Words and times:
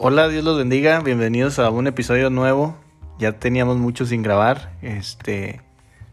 Hola, 0.00 0.28
Dios 0.28 0.44
los 0.44 0.56
bendiga. 0.56 1.00
Bienvenidos 1.00 1.58
a 1.58 1.70
un 1.70 1.88
episodio 1.88 2.30
nuevo. 2.30 2.76
Ya 3.18 3.32
teníamos 3.40 3.78
mucho 3.78 4.06
sin 4.06 4.22
grabar. 4.22 4.70
Este, 4.80 5.60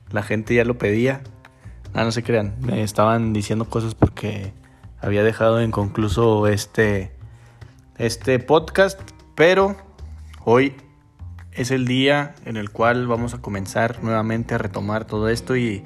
la 0.09 0.23
gente 0.23 0.55
ya 0.55 0.65
lo 0.65 0.79
pedía. 0.79 1.21
Ah, 1.93 2.03
no 2.03 2.11
se 2.11 2.23
crean. 2.23 2.55
Me 2.61 2.81
estaban 2.81 3.31
diciendo 3.31 3.65
cosas 3.65 3.93
porque 3.93 4.53
había 4.99 5.21
dejado 5.21 5.61
inconcluso 5.61 6.47
este, 6.47 7.11
este 7.99 8.39
podcast. 8.39 8.99
Pero 9.35 9.75
hoy 10.43 10.73
es 11.51 11.69
el 11.69 11.85
día 11.85 12.33
en 12.43 12.57
el 12.57 12.71
cual 12.71 13.05
vamos 13.05 13.35
a 13.35 13.41
comenzar 13.43 14.03
nuevamente 14.03 14.55
a 14.55 14.57
retomar 14.57 15.05
todo 15.05 15.29
esto 15.29 15.55
y 15.55 15.83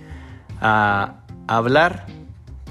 a 0.61 1.15
hablar 1.47 2.05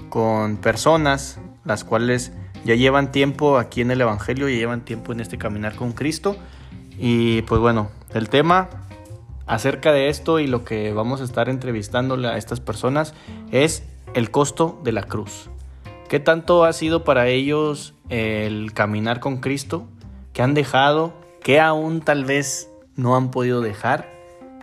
con 0.09 0.57
personas 0.57 1.39
las 1.67 1.85
cuales 1.85 2.33
ya 2.65 2.75
llevan 2.75 3.13
tiempo 3.13 3.59
aquí 3.59 3.81
en 3.81 3.91
el 3.91 4.01
Evangelio, 4.01 4.49
ya 4.49 4.57
llevan 4.57 4.85
tiempo 4.85 5.13
en 5.13 5.21
este 5.21 5.39
caminar 5.39 5.75
con 5.75 5.93
Cristo. 5.93 6.37
Y 6.99 7.43
pues 7.43 7.61
bueno, 7.61 7.91
el 8.15 8.29
tema 8.29 8.69
acerca 9.47 9.93
de 9.93 10.09
esto 10.09 10.41
y 10.41 10.47
lo 10.47 10.65
que 10.65 10.93
vamos 10.93 11.21
a 11.21 11.25
estar 11.25 11.49
entrevistándole 11.49 12.29
a 12.29 12.37
estas 12.37 12.61
personas 12.61 13.15
es 13.51 13.83
el 14.15 14.31
costo 14.31 14.81
de 14.85 14.93
la 14.93 15.03
cruz. 15.03 15.49
¿Qué 16.09 16.21
tanto 16.21 16.65
ha 16.65 16.73
sido 16.73 17.05
para 17.05 17.29
ellos 17.29 17.95
el 18.09 18.73
caminar 18.73 19.21
con 19.21 19.39
Cristo? 19.39 19.87
¿Qué 20.33 20.43
han 20.43 20.55
dejado? 20.55 21.13
¿Qué 21.43 21.61
aún 21.61 22.01
tal 22.01 22.25
vez 22.25 22.71
no 22.97 23.17
han 23.17 23.31
podido 23.31 23.61
dejar? 23.61 24.11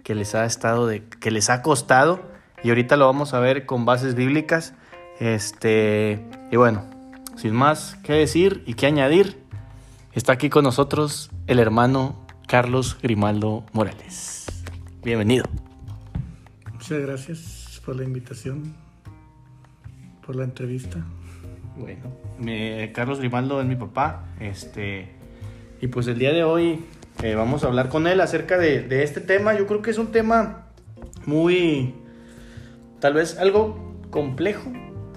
¿Que 0.04 0.16
les 0.16 0.36
ha 0.36 0.46
estado 0.46 0.88
de, 0.88 1.04
que 1.04 1.32
les 1.32 1.50
ha 1.50 1.62
costado? 1.62 2.20
Y 2.64 2.70
ahorita 2.70 2.98
lo 2.98 3.06
vamos 3.06 3.34
a 3.34 3.40
ver 3.40 3.66
con 3.66 3.86
bases 3.86 4.16
bíblicas. 4.16 4.74
Este, 5.20 6.26
y 6.52 6.58
bueno, 6.58 6.84
sin 7.36 7.54
más 7.54 7.96
que 8.04 8.14
decir 8.14 8.64
y 8.66 8.76
que 8.76 8.86
añadir, 8.86 9.38
está 10.14 10.34
aquí 10.34 10.50
con 10.50 10.64
nosotros 10.64 11.30
el 11.48 11.60
hermano 11.60 12.26
Carlos 12.48 12.98
Grimaldo 13.02 13.66
Morales. 13.74 14.46
Bienvenido. 15.04 15.46
Muchas 16.72 17.00
gracias 17.02 17.82
por 17.86 17.96
la 17.96 18.04
invitación, 18.04 18.76
por 20.26 20.36
la 20.36 20.44
entrevista. 20.44 21.06
Bueno, 21.78 22.12
Carlos 22.94 23.20
Grimaldo 23.20 23.60
es 23.60 23.68
mi 23.68 23.76
papá, 23.76 24.26
este, 24.40 25.10
y 25.82 25.88
pues 25.88 26.08
el 26.08 26.18
día 26.18 26.32
de 26.32 26.44
hoy 26.44 26.86
eh, 27.22 27.36
vamos 27.36 27.64
a 27.64 27.68
hablar 27.68 27.90
con 27.90 28.08
él 28.08 28.22
acerca 28.22 28.58
de, 28.58 28.82
de 28.82 29.04
este 29.04 29.20
tema. 29.20 29.54
Yo 29.58 29.68
creo 29.68 29.82
que 29.82 29.92
es 29.92 29.98
un 29.98 30.12
tema 30.12 30.68
muy, 31.26 31.94
tal 33.00 33.16
vez 33.16 33.38
algo 33.38 34.00
complejo, 34.10 34.72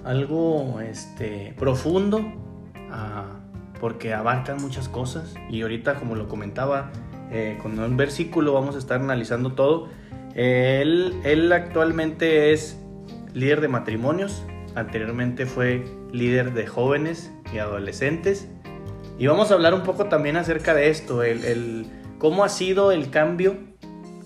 algo 0.09 0.79
este, 0.81 1.53
profundo, 1.59 2.33
ah, 2.89 3.39
porque 3.79 4.13
abarcan 4.13 4.57
muchas 4.59 4.89
cosas. 4.89 5.35
Y 5.51 5.61
ahorita, 5.61 5.95
como 5.95 6.15
lo 6.15 6.27
comentaba, 6.27 6.91
eh, 7.31 7.59
con 7.61 7.77
un 7.77 7.95
versículo 7.95 8.53
vamos 8.53 8.75
a 8.75 8.79
estar 8.79 8.99
analizando 8.99 9.53
todo. 9.53 9.87
él, 10.33 11.13
él 11.23 11.53
actualmente 11.53 12.51
es 12.53 12.79
líder 13.35 13.61
de 13.61 13.67
matrimonios, 13.67 14.43
anteriormente 14.73 15.45
fue 15.45 15.85
líder 16.11 16.53
de 16.53 16.65
jóvenes 16.65 17.31
y 17.53 17.59
adolescentes. 17.59 18.47
Y 19.19 19.27
vamos 19.27 19.51
a 19.51 19.53
hablar 19.53 19.75
un 19.75 19.83
poco 19.83 20.05
también 20.05 20.37
acerca 20.37 20.73
de 20.73 20.89
esto, 20.89 21.21
el, 21.21 21.45
el 21.45 21.85
cómo 22.17 22.43
ha 22.43 22.49
sido 22.49 22.91
el 22.91 23.11
cambio 23.11 23.57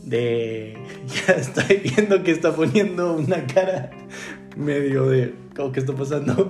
de... 0.04 0.78
Ya 1.28 1.34
estoy 1.34 1.78
viendo 1.78 2.24
que 2.24 2.32
está 2.32 2.56
poniendo 2.56 3.16
una 3.16 3.46
cara 3.46 3.92
medio 4.56 5.06
de 5.08 5.43
¿cómo 5.56 5.72
que 5.72 5.80
está 5.80 5.94
pasando? 5.94 6.50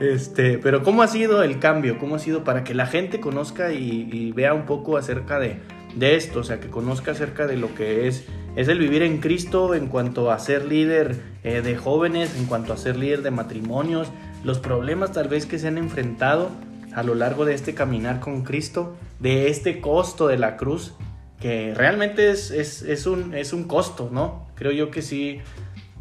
Este, 0.00 0.58
pero 0.58 0.82
¿cómo 0.82 1.02
ha 1.02 1.08
sido 1.08 1.42
el 1.42 1.58
cambio? 1.58 1.98
¿Cómo 1.98 2.16
ha 2.16 2.18
sido 2.18 2.44
para 2.44 2.64
que 2.64 2.74
la 2.74 2.86
gente 2.86 3.18
conozca 3.18 3.72
y, 3.72 4.30
vea 4.32 4.52
un 4.52 4.66
poco 4.66 4.98
acerca 4.98 5.38
de, 5.38 5.56
de, 5.94 6.16
esto? 6.16 6.40
O 6.40 6.44
sea, 6.44 6.60
que 6.60 6.68
conozca 6.68 7.12
acerca 7.12 7.46
de 7.46 7.56
lo 7.56 7.74
que 7.74 8.06
es, 8.06 8.26
es 8.56 8.68
el 8.68 8.78
vivir 8.78 9.02
en 9.02 9.18
Cristo 9.18 9.74
en 9.74 9.86
cuanto 9.86 10.30
a 10.30 10.38
ser 10.38 10.66
líder 10.66 11.16
eh, 11.44 11.62
de 11.62 11.76
jóvenes, 11.76 12.36
en 12.36 12.44
cuanto 12.44 12.74
a 12.74 12.76
ser 12.76 12.96
líder 12.96 13.22
de 13.22 13.30
matrimonios, 13.30 14.08
los 14.44 14.58
problemas 14.58 15.12
tal 15.12 15.28
vez 15.28 15.46
que 15.46 15.58
se 15.58 15.68
han 15.68 15.78
enfrentado 15.78 16.50
a 16.94 17.02
lo 17.02 17.14
largo 17.14 17.46
de 17.46 17.54
este 17.54 17.72
caminar 17.72 18.20
con 18.20 18.42
Cristo, 18.42 18.96
de 19.18 19.48
este 19.48 19.80
costo 19.80 20.28
de 20.28 20.36
la 20.36 20.58
cruz, 20.58 20.92
que 21.40 21.72
realmente 21.74 22.30
es, 22.30 22.50
es, 22.50 22.82
es 22.82 23.06
un, 23.06 23.32
es 23.32 23.54
un 23.54 23.64
costo, 23.64 24.10
¿no? 24.12 24.46
Creo 24.56 24.72
yo 24.72 24.90
que 24.90 25.00
sí 25.00 25.40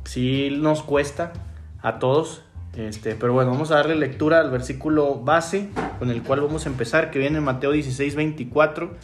sí 0.06 0.50
nos 0.52 0.84
cuesta 0.84 1.34
a 1.86 2.00
todos. 2.00 2.42
Este, 2.76 3.16
pero 3.16 3.32
bueno, 3.32 3.52
vamos 3.52 3.72
a 3.72 3.76
darle 3.76 3.96
lectura 3.96 4.40
al 4.40 4.50
versículo 4.50 5.20
base 5.20 5.70
con 6.00 6.10
el 6.10 6.24
cual 6.24 6.42
vamos 6.42 6.66
a 6.66 6.70
empezar, 6.70 7.12
que 7.12 7.20
viene 7.20 7.38
en 7.38 7.44
Mateo 7.44 7.72
16, 7.72 8.16
24. 8.16 8.96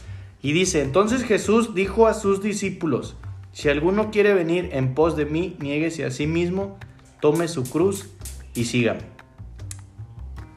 Y 0.41 0.53
dice, 0.53 0.81
entonces 0.81 1.23
Jesús 1.23 1.75
dijo 1.75 2.07
a 2.07 2.15
sus 2.15 2.41
discípulos, 2.41 3.15
si 3.51 3.69
alguno 3.69 4.09
quiere 4.09 4.33
venir 4.33 4.69
en 4.73 4.95
pos 4.95 5.15
de 5.15 5.25
mí, 5.25 5.55
niéguese 5.59 6.05
a 6.05 6.11
sí 6.11 6.25
mismo, 6.25 6.79
tome 7.21 7.47
su 7.47 7.63
cruz 7.63 8.09
y 8.55 8.65
sígame. 8.65 9.01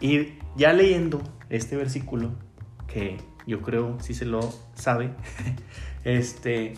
Y 0.00 0.38
ya 0.56 0.72
leyendo 0.72 1.20
este 1.50 1.76
versículo, 1.76 2.30
que 2.86 3.18
yo 3.46 3.60
creo 3.60 4.00
si 4.00 4.14
se 4.14 4.24
lo 4.24 4.40
sabe, 4.74 5.10
este, 6.04 6.72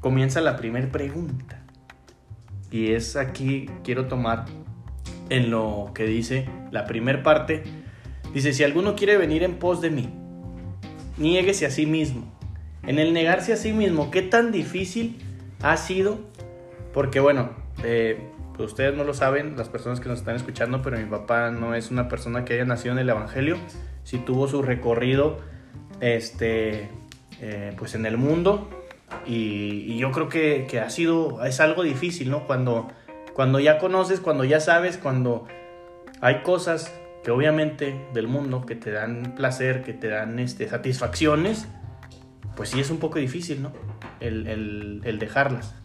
comienza 0.00 0.40
la 0.40 0.56
primera 0.56 0.88
pregunta. 0.92 1.64
Y 2.70 2.92
es 2.92 3.16
aquí, 3.16 3.68
quiero 3.82 4.06
tomar 4.06 4.44
en 5.30 5.50
lo 5.50 5.90
que 5.94 6.04
dice 6.04 6.48
la 6.70 6.84
primera 6.84 7.22
parte. 7.22 7.62
Dice, 8.32 8.52
si 8.52 8.64
alguno 8.64 8.94
quiere 8.94 9.16
venir 9.16 9.42
en 9.42 9.54
pos 9.54 9.80
de 9.80 9.90
mí, 9.90 10.10
niéguese 11.16 11.66
a 11.66 11.70
sí 11.70 11.86
mismo. 11.86 12.32
En 12.86 12.98
el 12.98 13.12
negarse 13.12 13.52
a 13.52 13.56
sí 13.56 13.72
mismo, 13.72 14.10
¿qué 14.10 14.22
tan 14.22 14.52
difícil 14.52 15.18
ha 15.62 15.76
sido? 15.76 16.20
Porque 16.92 17.20
bueno, 17.20 17.50
eh, 17.84 18.18
pues 18.56 18.70
ustedes 18.70 18.96
no 18.96 19.04
lo 19.04 19.14
saben, 19.14 19.56
las 19.56 19.68
personas 19.68 20.00
que 20.00 20.08
nos 20.08 20.20
están 20.20 20.36
escuchando, 20.36 20.82
pero 20.82 20.98
mi 20.98 21.04
papá 21.04 21.50
no 21.50 21.74
es 21.74 21.90
una 21.90 22.08
persona 22.08 22.44
que 22.44 22.54
haya 22.54 22.64
nacido 22.64 22.92
en 22.92 22.98
el 22.98 23.08
Evangelio. 23.08 23.56
Si 24.04 24.18
tuvo 24.18 24.48
su 24.48 24.62
recorrido 24.62 25.38
este, 26.00 26.88
eh, 27.40 27.74
pues 27.78 27.94
en 27.94 28.06
el 28.06 28.16
mundo, 28.16 28.68
y, 29.26 29.96
yo 29.96 30.10
creo 30.12 30.28
que, 30.28 30.66
que, 30.68 30.80
ha 30.80 30.90
sido, 30.90 31.44
es 31.44 31.60
algo 31.60 31.82
difícil, 31.82 32.30
¿no? 32.30 32.46
Cuando, 32.46 32.88
cuando 33.38 33.60
ya 33.60 33.78
conoces, 33.78 34.18
cuando 34.18 34.42
ya 34.42 34.58
sabes, 34.58 34.96
cuando 34.96 35.46
hay 36.20 36.42
cosas 36.42 36.92
que 37.22 37.30
obviamente 37.30 37.94
del 38.12 38.26
mundo 38.26 38.66
que 38.66 38.74
te 38.74 38.90
dan 38.90 39.36
placer, 39.36 39.84
que 39.84 39.92
te 39.92 40.08
dan 40.08 40.40
este, 40.40 40.68
satisfacciones, 40.68 41.68
pues 42.56 42.70
sí 42.70 42.80
es 42.80 42.90
un 42.90 42.98
poco 42.98 43.20
difícil, 43.20 43.62
¿no? 43.62 43.72
El, 44.18 44.48
el, 45.04 45.18
dejarlas. 45.20 45.76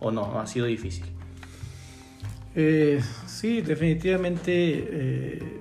¿O 0.00 0.10
no? 0.10 0.40
¿Ha 0.40 0.46
sido 0.48 0.66
difícil? 0.66 1.04
Eh, 2.56 3.00
sí, 3.26 3.60
definitivamente. 3.60 4.52
Eh, 4.52 5.60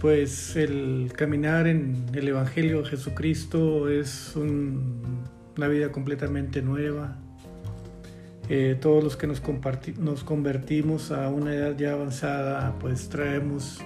pues 0.00 0.56
el 0.56 1.12
caminar 1.14 1.66
en 1.66 2.06
el 2.14 2.26
Evangelio 2.26 2.80
de 2.80 2.88
Jesucristo 2.88 3.90
es 3.90 4.34
una 4.34 5.68
vida 5.68 5.92
completamente 5.92 6.62
nueva. 6.62 7.18
Eh, 8.48 8.76
todos 8.80 9.02
los 9.02 9.16
que 9.16 9.26
nos, 9.26 9.42
nos 9.98 10.24
convertimos 10.24 11.12
a 11.12 11.28
una 11.28 11.54
edad 11.54 11.76
ya 11.76 11.92
avanzada, 11.92 12.76
pues 12.80 13.08
traemos 13.08 13.80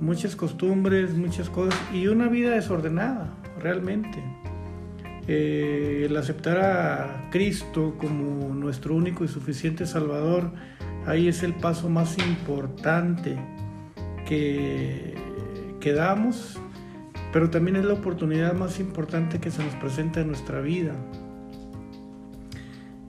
muchas 0.00 0.36
costumbres, 0.36 1.14
muchas 1.14 1.50
cosas 1.50 1.78
y 1.92 2.06
una 2.06 2.28
vida 2.28 2.50
desordenada, 2.50 3.34
realmente. 3.58 4.22
Eh, 5.26 6.06
el 6.08 6.16
aceptar 6.16 6.58
a 6.58 7.28
Cristo 7.30 7.96
como 7.98 8.54
nuestro 8.54 8.94
único 8.94 9.24
y 9.24 9.28
suficiente 9.28 9.86
Salvador, 9.86 10.50
ahí 11.06 11.28
es 11.28 11.42
el 11.42 11.54
paso 11.54 11.88
más 11.88 12.16
importante 12.18 13.38
que 14.26 15.20
que 15.80 15.94
damos, 15.94 16.58
pero 17.32 17.50
también 17.50 17.76
es 17.76 17.84
la 17.84 17.94
oportunidad 17.94 18.52
más 18.52 18.78
importante 18.78 19.40
que 19.40 19.50
se 19.50 19.64
nos 19.64 19.74
presenta 19.76 20.20
en 20.20 20.28
nuestra 20.28 20.60
vida. 20.60 20.92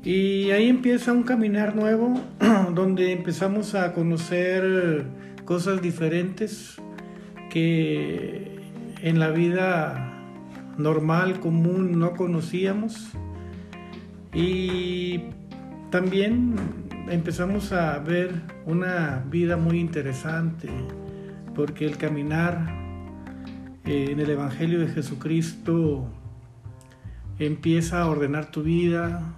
Y 0.04 0.50
ahí 0.50 0.68
empieza 0.68 1.12
un 1.14 1.24
caminar 1.24 1.76
nuevo 1.76 2.20
donde 2.74 3.12
empezamos 3.12 3.76
a 3.76 3.94
conocer 3.94 5.06
cosas 5.46 5.80
diferentes 5.82 6.82
que 7.52 8.60
en 9.04 9.20
la 9.20 9.30
vida 9.30 10.12
normal, 10.78 11.40
común, 11.40 12.00
no 12.00 12.14
conocíamos. 12.14 13.12
Y 14.34 15.26
también 15.92 16.56
empezamos 17.10 17.72
a 17.72 18.00
ver 18.00 18.32
una 18.66 19.24
vida 19.30 19.58
muy 19.58 19.80
interesante, 19.80 20.70
porque 21.54 21.86
el 21.86 21.98
caminar 21.98 22.66
eh, 23.86 24.08
en 24.12 24.20
el 24.20 24.30
Evangelio 24.32 24.80
de 24.80 24.88
Jesucristo 24.88 26.08
empieza 27.38 28.02
a 28.02 28.10
ordenar 28.10 28.52
tu 28.52 28.64
vida, 28.64 29.36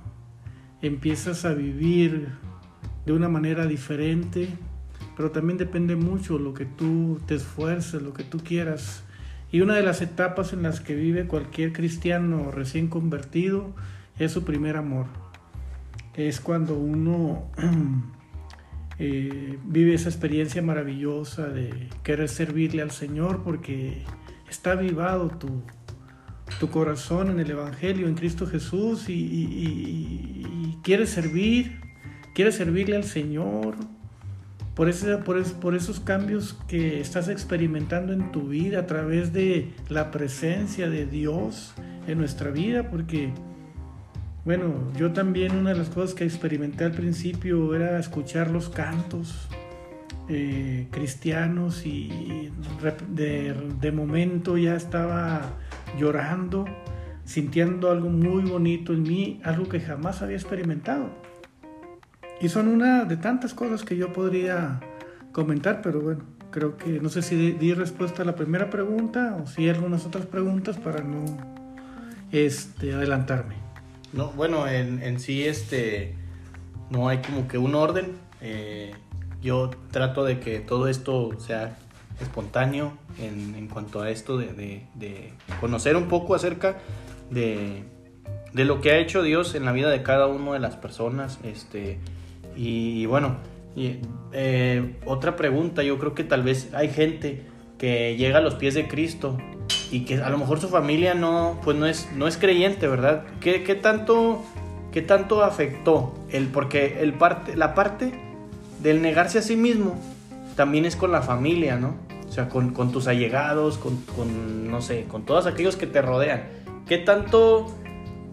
empiezas 0.84 1.46
a 1.46 1.54
vivir 1.54 2.28
de 3.06 3.14
una 3.14 3.30
manera 3.30 3.66
diferente, 3.66 4.50
pero 5.16 5.32
también 5.32 5.58
depende 5.58 5.96
mucho 5.96 6.38
lo 6.38 6.54
que 6.54 6.66
tú 6.66 7.20
te 7.26 7.36
esfuerces, 7.36 8.02
lo 8.02 8.14
que 8.14 8.24
tú 8.24 8.40
quieras 8.40 9.04
Y 9.52 9.62
una 9.62 9.76
de 9.76 9.84
las 9.84 10.02
etapas 10.02 10.52
en 10.52 10.64
las 10.64 10.82
que 10.82 10.96
vive 10.96 11.28
cualquier 11.28 11.74
cristiano 11.74 12.52
recién 12.52 12.88
convertido 12.88 13.74
es 14.18 14.32
su 14.32 14.44
primer 14.44 14.78
amor. 14.78 15.06
Es 16.16 16.40
cuando 16.42 16.76
uno 16.76 17.52
eh, 19.00 19.60
vive 19.64 19.94
esa 19.94 20.10
experiencia 20.10 20.62
maravillosa 20.62 21.48
de 21.48 21.88
querer 22.04 22.30
servirle 22.30 22.82
al 22.82 22.92
Señor 22.92 23.44
porque 23.44 24.04
está 24.50 24.72
avivado 24.72 25.30
tu, 25.30 25.62
tu 26.60 26.70
corazón 26.70 27.30
en 27.30 27.40
el 27.40 27.52
Evangelio, 27.52 28.08
en 28.08 28.16
Cristo 28.16 28.46
Jesús 28.48 29.10
y, 29.10 30.78
quieres 30.84 31.10
servir, 31.10 31.80
quieres 32.34 32.56
servirle 32.56 32.96
al 32.96 33.04
Señor, 33.04 33.76
por, 34.76 34.92
por, 35.24 35.44
por, 35.44 35.76
esos 35.76 36.00
cambios 36.00 36.58
que 36.68 37.00
estás 37.00 37.30
experimentando 37.30 38.12
en 38.12 38.32
tu 38.32 38.48
vida 38.48 38.80
a 38.80 38.88
través 38.88 39.32
de 39.32 39.72
la 39.90 40.12
presencia 40.12 40.90
de 40.90 41.06
Dios 41.06 41.74
en 42.08 42.18
nuestra 42.18 42.50
vida, 42.50 42.90
porque, 42.90 43.32
bueno, 44.46 44.92
yo 44.98 45.14
también 45.14 45.56
una 45.56 45.72
de 45.72 45.78
las 45.78 45.90
cosas 45.90 46.16
que 46.16 46.24
experimenté 46.24 46.84
al 46.84 46.92
principio 46.92 47.76
era 47.76 48.00
escuchar 48.00 48.50
los 48.50 48.70
cantos 48.70 49.48
eh, 50.30 50.88
cristianos 50.90 51.86
y 51.86 52.50
de, 53.10 53.54
de 53.82 53.92
momento 53.92 54.58
ya 54.58 54.76
estaba 54.76 55.54
llorando, 55.98 56.66
sintiendo 57.26 57.92
algo 57.92 58.10
muy 58.10 58.44
bonito 58.44 58.94
en 58.94 59.04
mí, 59.04 59.42
algo 59.44 59.68
que 59.70 59.80
jamás 59.80 60.22
había 60.22 60.38
experimentado. 60.38 61.10
Y 62.42 62.50
son 62.50 62.68
una 62.68 63.06
de 63.06 63.18
tantas 63.18 63.54
cosas 63.54 63.84
que 63.84 63.96
yo 63.96 64.12
podría 64.12 64.80
comentar, 65.32 65.82
pero 65.82 66.02
bueno, 66.02 66.24
creo 66.52 66.78
que 66.78 67.00
no 67.00 67.10
sé 67.10 67.22
si 67.22 67.54
di 67.54 67.74
respuesta 67.74 68.22
a 68.22 68.26
la 68.26 68.36
primera 68.36 68.70
pregunta 68.70 69.38
o 69.42 69.48
si 69.48 69.64
hay 69.64 69.70
algunas 69.70 70.06
otras 70.06 70.26
preguntas 70.26 70.78
para 70.78 71.02
no 71.04 71.26
este, 72.32 72.94
adelantarme. 72.94 73.56
No, 74.12 74.32
bueno, 74.32 74.68
en, 74.68 75.02
en 75.02 75.20
sí 75.20 75.46
este, 75.46 76.16
no 76.90 77.08
hay 77.10 77.20
como 77.20 77.48
que 77.48 77.58
un 77.58 77.76
orden. 77.76 78.12
Eh, 78.42 78.94
yo 79.42 79.72
trato 79.92 80.24
de 80.24 80.40
que 80.40 80.60
todo 80.60 80.88
esto 80.88 81.40
sea 81.40 81.78
espontáneo 82.22 82.94
en, 83.20 83.56
en 83.56 83.68
cuanto 83.68 84.02
a 84.02 84.10
esto 84.10 84.38
de, 84.38 84.84
de, 84.96 85.34
conocer 85.60 85.96
un 85.96 86.08
poco 86.08 86.36
acerca 86.36 86.78
de, 87.30 87.84
de 88.54 88.66
lo 88.66 88.82
que 88.82 88.92
ha 88.92 88.98
hecho 88.98 89.24
Dios 89.24 89.56
en 89.56 89.66
la 89.66 89.72
vida 89.72 89.90
de 89.90 90.04
cada 90.04 90.28
una 90.28 90.54
de 90.54 90.60
las 90.60 90.76
personas. 90.76 91.40
Este, 91.44 92.00
y 92.56 93.06
bueno, 93.06 93.38
eh, 93.76 94.96
otra 95.06 95.36
pregunta, 95.36 95.84
yo 95.84 95.98
creo 96.00 96.14
que 96.14 96.24
tal 96.24 96.44
vez 96.44 96.74
hay 96.74 96.90
gente 96.90 97.44
que 97.78 98.16
llega 98.16 98.38
a 98.38 98.42
los 98.42 98.56
pies 98.56 98.76
de 98.76 98.88
Cristo 98.88 99.38
y 99.92 100.06
que 100.06 100.16
a 100.16 100.30
lo 100.30 100.38
mejor 100.38 100.60
su 100.60 100.70
familia 100.70 101.14
no, 101.16 101.60
pues 101.64 101.78
no 101.78 101.86
es, 101.86 102.10
no 102.16 102.28
es 102.28 102.38
creyente, 102.38 102.88
¿verdad? 102.88 103.26
¿Qué, 103.42 103.60
tanto, 103.82 104.44
qué 104.92 105.02
tanto 105.02 105.44
afectó? 105.44 106.14
El, 106.30 106.48
porque 106.48 107.02
el 107.02 107.14
parte, 107.14 107.56
la 107.56 107.74
parte 107.74 108.14
del 108.82 109.02
negarse 109.02 109.40
a 109.40 109.42
sí 109.42 109.56
mismo 109.56 110.00
también 110.56 110.86
es 110.86 110.96
con 110.96 111.12
la 111.12 111.22
familia, 111.22 111.78
¿no? 111.78 111.96
O 112.28 112.32
sea, 112.32 112.50
con, 112.50 112.74
tus 112.92 113.08
allegados, 113.08 113.78
con, 113.78 113.98
con, 114.16 114.72
no 114.72 114.82
sé, 114.82 115.06
con 115.06 115.24
todos 115.24 115.46
aquellos 115.46 115.76
que 115.76 115.86
te 115.88 116.02
rodean. 116.02 116.44
¿Qué 116.88 116.98
tanto 116.98 117.68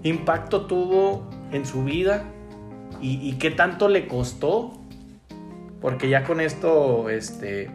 impacto 0.02 0.62
tuvo 0.62 1.28
en 1.52 1.66
su 1.66 1.84
vida 1.84 2.24
y, 3.02 3.32
qué 3.34 3.50
tanto 3.50 3.88
le 3.88 4.06
costó. 4.06 4.72
Porque 5.80 6.10
ya 6.10 6.24
con 6.24 6.40
esto, 6.40 7.08
este, 7.08 7.70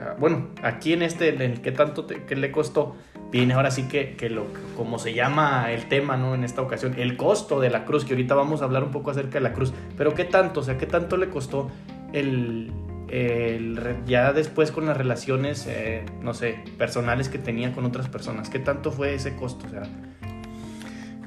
ah, 0.00 0.16
bueno, 0.18 0.48
aquí 0.64 0.92
en 0.92 1.02
este, 1.02 1.44
en 1.44 1.58
qué 1.58 1.70
tanto 1.70 2.04
que 2.08 2.34
le 2.34 2.50
costó, 2.50 2.96
viene 3.30 3.54
ahora 3.54 3.70
sí 3.70 3.86
que, 3.86 4.16
que, 4.16 4.28
lo, 4.28 4.46
como 4.76 4.98
se 4.98 5.14
llama 5.14 5.70
el 5.70 5.86
tema, 5.88 6.16
¿no? 6.16 6.34
En 6.34 6.42
esta 6.42 6.62
ocasión, 6.62 6.94
el 6.98 7.16
costo 7.16 7.60
de 7.60 7.70
la 7.70 7.84
cruz, 7.84 8.04
que 8.04 8.14
ahorita 8.14 8.34
vamos 8.34 8.62
a 8.62 8.64
hablar 8.64 8.82
un 8.82 8.90
poco 8.90 9.12
acerca 9.12 9.34
de 9.34 9.42
la 9.42 9.52
cruz, 9.52 9.72
pero 9.96 10.14
qué 10.14 10.24
tanto, 10.24 10.58
o 10.58 10.62
sea, 10.64 10.76
qué 10.76 10.86
tanto 10.86 11.16
le 11.16 11.28
costó 11.28 11.70
el, 12.12 12.72
el 13.10 13.78
ya 14.06 14.32
después 14.32 14.70
con 14.70 14.86
las 14.86 14.96
relaciones, 14.96 15.66
eh, 15.66 16.04
no 16.22 16.34
sé, 16.34 16.56
personales 16.78 17.28
que 17.28 17.38
tenía 17.38 17.72
con 17.72 17.84
otras 17.84 18.08
personas, 18.08 18.50
qué 18.50 18.58
tanto 18.58 18.92
fue 18.92 19.14
ese 19.14 19.36
costo, 19.36 19.66
o 19.66 19.70
sea, 19.70 19.82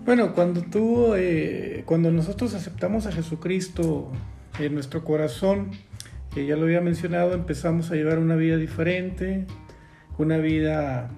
bueno, 0.05 0.33
cuando 0.33 0.61
tú, 0.61 1.13
eh, 1.15 1.83
cuando 1.85 2.11
nosotros 2.11 2.53
aceptamos 2.53 3.05
a 3.05 3.13
Jesucristo 3.13 4.11
en 4.59 4.73
nuestro 4.73 5.05
corazón, 5.05 5.71
que 6.33 6.45
ya 6.45 6.57
lo 6.57 6.63
había 6.63 6.81
mencionado, 6.81 7.33
empezamos 7.33 7.89
a 7.89 7.95
llevar 7.95 8.19
una 8.19 8.35
vida 8.35 8.57
diferente, 8.57 9.45
una 10.17 10.39
vida 10.39 11.09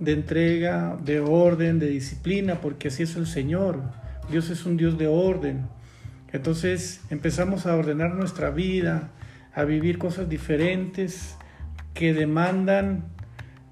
de 0.00 0.12
entrega, 0.12 0.96
de 1.04 1.20
orden, 1.20 1.78
de 1.78 1.86
disciplina, 1.86 2.56
porque 2.60 2.88
así 2.88 3.04
es 3.04 3.14
el 3.14 3.28
Señor. 3.28 3.80
Dios 4.28 4.50
es 4.50 4.66
un 4.66 4.76
Dios 4.76 4.98
de 4.98 5.06
orden. 5.06 5.68
Entonces 6.32 7.00
empezamos 7.10 7.66
a 7.66 7.76
ordenar 7.76 8.14
nuestra 8.14 8.50
vida, 8.50 9.12
a 9.54 9.64
vivir 9.64 9.98
cosas 9.98 10.28
diferentes 10.28 11.36
que 11.94 12.14
demandan 12.14 13.12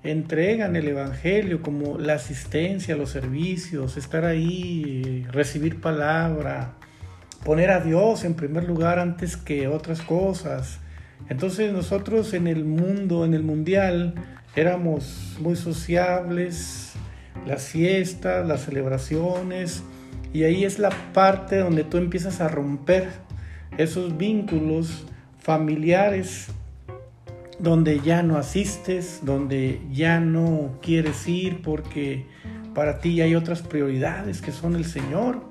entregan 0.02 0.76
el 0.76 0.88
Evangelio 0.88 1.62
como 1.62 1.98
la 1.98 2.14
asistencia, 2.14 2.96
los 2.96 3.10
servicios, 3.10 3.96
estar 3.96 4.24
ahí, 4.24 5.26
recibir 5.30 5.80
palabra, 5.80 6.74
poner 7.44 7.70
a 7.70 7.80
Dios 7.80 8.24
en 8.24 8.34
primer 8.34 8.64
lugar 8.64 8.98
antes 8.98 9.36
que 9.36 9.68
otras 9.68 10.00
cosas. 10.00 10.80
Entonces 11.28 11.72
nosotros 11.72 12.32
en 12.32 12.46
el 12.46 12.64
mundo, 12.64 13.24
en 13.24 13.34
el 13.34 13.42
mundial, 13.42 14.14
éramos 14.56 15.36
muy 15.38 15.56
sociables, 15.56 16.94
las 17.46 17.68
fiestas, 17.68 18.46
las 18.46 18.64
celebraciones, 18.64 19.82
y 20.32 20.44
ahí 20.44 20.64
es 20.64 20.78
la 20.78 20.90
parte 21.12 21.58
donde 21.58 21.84
tú 21.84 21.98
empiezas 21.98 22.40
a 22.40 22.48
romper 22.48 23.08
esos 23.76 24.16
vínculos 24.16 25.06
familiares 25.50 26.46
donde 27.58 27.98
ya 27.98 28.22
no 28.22 28.36
asistes, 28.36 29.18
donde 29.24 29.80
ya 29.90 30.20
no 30.20 30.78
quieres 30.80 31.26
ir 31.26 31.60
porque 31.60 32.24
para 32.72 33.00
ti 33.00 33.20
hay 33.20 33.34
otras 33.34 33.60
prioridades 33.60 34.42
que 34.42 34.52
son 34.52 34.76
el 34.76 34.84
Señor. 34.84 35.42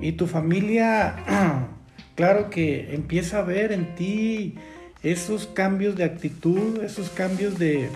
Y 0.00 0.12
tu 0.12 0.26
familia, 0.26 1.16
claro 2.14 2.48
que 2.48 2.94
empieza 2.94 3.40
a 3.40 3.42
ver 3.42 3.70
en 3.72 3.94
ti 3.96 4.54
esos 5.02 5.46
cambios 5.46 5.94
de 5.94 6.04
actitud, 6.04 6.82
esos 6.82 7.10
cambios 7.10 7.58
de, 7.58 7.90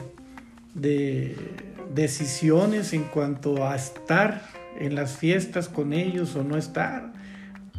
de 0.75 1.35
decisiones 1.95 2.93
en 2.93 3.05
cuanto 3.05 3.67
a 3.67 3.75
estar 3.75 4.43
en 4.79 4.95
las 4.95 5.17
fiestas 5.17 5.71
con 5.71 5.95
ellos 5.95 6.37
o 6.37 6.45
no 6.45 6.59
estar. 6.59 7.22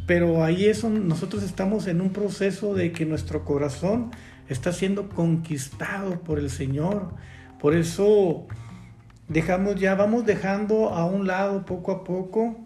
Pero 0.06 0.44
ahí 0.44 0.66
eso, 0.66 0.90
nosotros 0.90 1.42
estamos 1.42 1.86
en 1.86 2.00
un 2.00 2.10
proceso 2.10 2.74
de 2.74 2.92
que 2.92 3.06
nuestro 3.06 3.44
corazón 3.44 4.10
está 4.48 4.72
siendo 4.72 5.08
conquistado 5.08 6.20
por 6.20 6.38
el 6.38 6.50
Señor. 6.50 7.14
Por 7.58 7.74
eso 7.74 8.46
dejamos 9.28 9.76
ya, 9.76 9.94
vamos 9.94 10.26
dejando 10.26 10.90
a 10.90 11.06
un 11.06 11.26
lado 11.26 11.64
poco 11.64 11.92
a 11.92 12.04
poco 12.04 12.56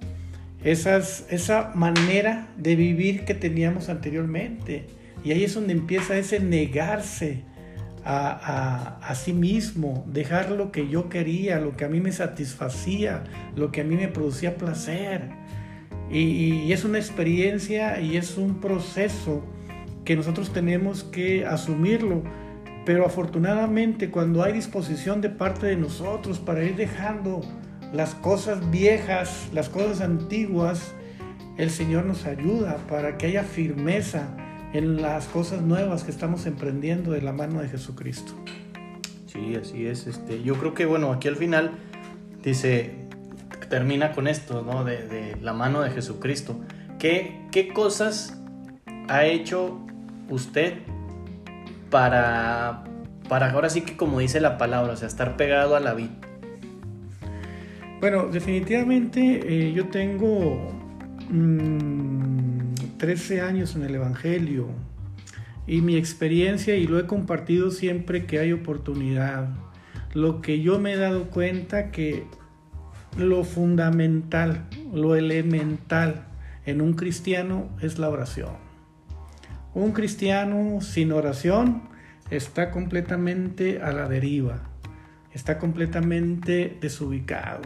esas, 0.65 1.27
esa 1.31 1.73
manera 1.75 2.49
de 2.57 2.75
vivir 2.75 3.25
que 3.25 3.35
teníamos 3.35 3.89
anteriormente. 3.89 4.87
Y 5.25 5.33
ahí 5.33 5.45
es 5.45 5.55
donde 5.55 5.73
empieza 5.73 6.17
ese 6.17 6.41
negarse 6.41 7.45
a, 8.05 8.99
a, 9.03 9.15
sí 9.15 9.33
mismo, 9.33 10.05
dejar 10.09 10.51
lo 10.51 10.73
que 10.73 10.89
yo 10.89 11.09
quería, 11.09 11.61
lo 11.61 11.77
que 11.77 11.85
a 11.85 11.89
mí 11.89 12.01
me 12.01 12.11
satisfacía, 12.11 13.25
lo 13.55 13.71
que 13.71 13.83
a 13.83 13.85
mí 13.85 13.97
me 13.97 14.09
producía 14.09 14.57
placer. 14.57 15.31
Y, 16.11 16.21
y 16.21 16.73
es 16.73 16.85
una 16.85 16.99
experiencia 16.99 18.01
y 18.01 18.17
es 18.17 18.39
un 18.39 18.61
proceso 18.61 19.45
que 20.05 20.17
nosotros 20.17 20.53
tenemos 20.53 21.05
que 21.05 21.45
asumirlo. 21.45 22.23
Pero 22.87 23.05
afortunadamente 23.05 24.11
cuando 24.11 24.43
hay 24.43 24.55
disposición 24.55 25.21
de 25.21 25.29
parte 25.29 25.67
de 25.67 25.77
nosotros 25.77 26.39
para 26.39 26.65
ir 26.65 26.77
dejando 26.77 27.43
las 27.93 28.15
cosas 28.15 28.71
viejas, 28.71 29.49
las 29.53 29.69
cosas 29.69 30.01
antiguas, 30.01 30.95
el 31.59 31.71
Señor 31.71 32.05
nos 32.07 32.25
ayuda 32.25 32.79
para 32.89 33.19
que 33.19 33.27
haya 33.27 33.43
firmeza 33.43 34.35
en 34.73 35.01
las 35.01 35.27
cosas 35.27 35.63
nuevas 35.63 36.05
que 36.05 36.11
estamos 36.11 36.47
emprendiendo 36.47 37.13
de 37.13 37.23
la 37.23 37.33
mano 37.33 37.61
de 37.61 37.69
Jesucristo. 37.69 38.33
Sí, 39.27 39.57
así 39.57 39.87
es. 39.87 40.07
Este, 40.07 40.43
yo 40.43 40.55
creo 40.55 40.75
que 40.75 40.87
bueno, 40.87 41.13
aquí 41.13 41.29
al 41.29 41.37
final 41.37 41.73
dice, 42.43 43.08
termina 43.69 44.13
con 44.13 44.29
esto, 44.29 44.63
¿no? 44.63 44.85
De, 44.85 45.37
la 45.41 45.53
mano 45.53 45.81
de 45.83 45.91
Jesucristo. 45.91 46.61
¿Qué, 46.99 47.47
¿Qué 47.51 47.69
cosas 47.73 48.39
ha 49.09 49.25
hecho 49.25 49.79
usted 50.29 50.75
para, 51.91 52.85
para 53.29 53.51
ahora 53.53 53.71
sí 53.71 53.83
que 53.83 53.97
como 53.97 54.19
dice 54.19 54.41
la 54.41 54.59
palabra, 54.59 54.93
o 54.93 54.97
sea, 54.97 55.09
estar 55.09 55.37
pegado 55.37 55.77
a 55.77 55.81
la 55.81 55.95
vida? 55.95 56.11
Bueno, 58.01 58.29
definitivamente 58.29 59.69
eh, 59.69 59.73
yo 59.73 59.89
tengo 59.89 60.73
13 62.99 63.43
mm, 63.43 63.45
años 63.45 63.75
en 63.75 63.83
el 63.83 63.95
Evangelio 63.97 64.69
y 65.67 65.81
mi 65.83 65.97
experiencia, 65.97 66.77
y 66.77 66.87
lo 66.87 66.99
he 66.99 67.07
compartido 67.07 67.71
siempre 67.71 68.25
que 68.25 68.39
hay 68.39 68.53
oportunidad, 68.53 69.49
lo 70.15 70.41
que 70.41 70.63
yo 70.63 70.79
me 70.79 70.93
he 70.93 70.97
dado 70.97 71.29
cuenta 71.29 71.91
que 71.91 72.27
lo 73.17 73.45
fundamental, 73.45 74.67
lo 74.93 75.17
elemental 75.17 76.27
en 76.67 76.81
un 76.81 76.95
cristiano 76.95 77.69
es 77.81 77.99
la 77.99 78.11
oración. 78.11 78.53
Un 79.75 79.93
cristiano 79.93 80.81
sin 80.81 81.13
oración 81.13 81.83
está 82.31 82.71
completamente 82.71 83.81
a 83.81 83.93
la 83.93 84.09
deriva, 84.09 84.61
está 85.33 85.59
completamente 85.59 86.77
desubicado. 86.81 87.63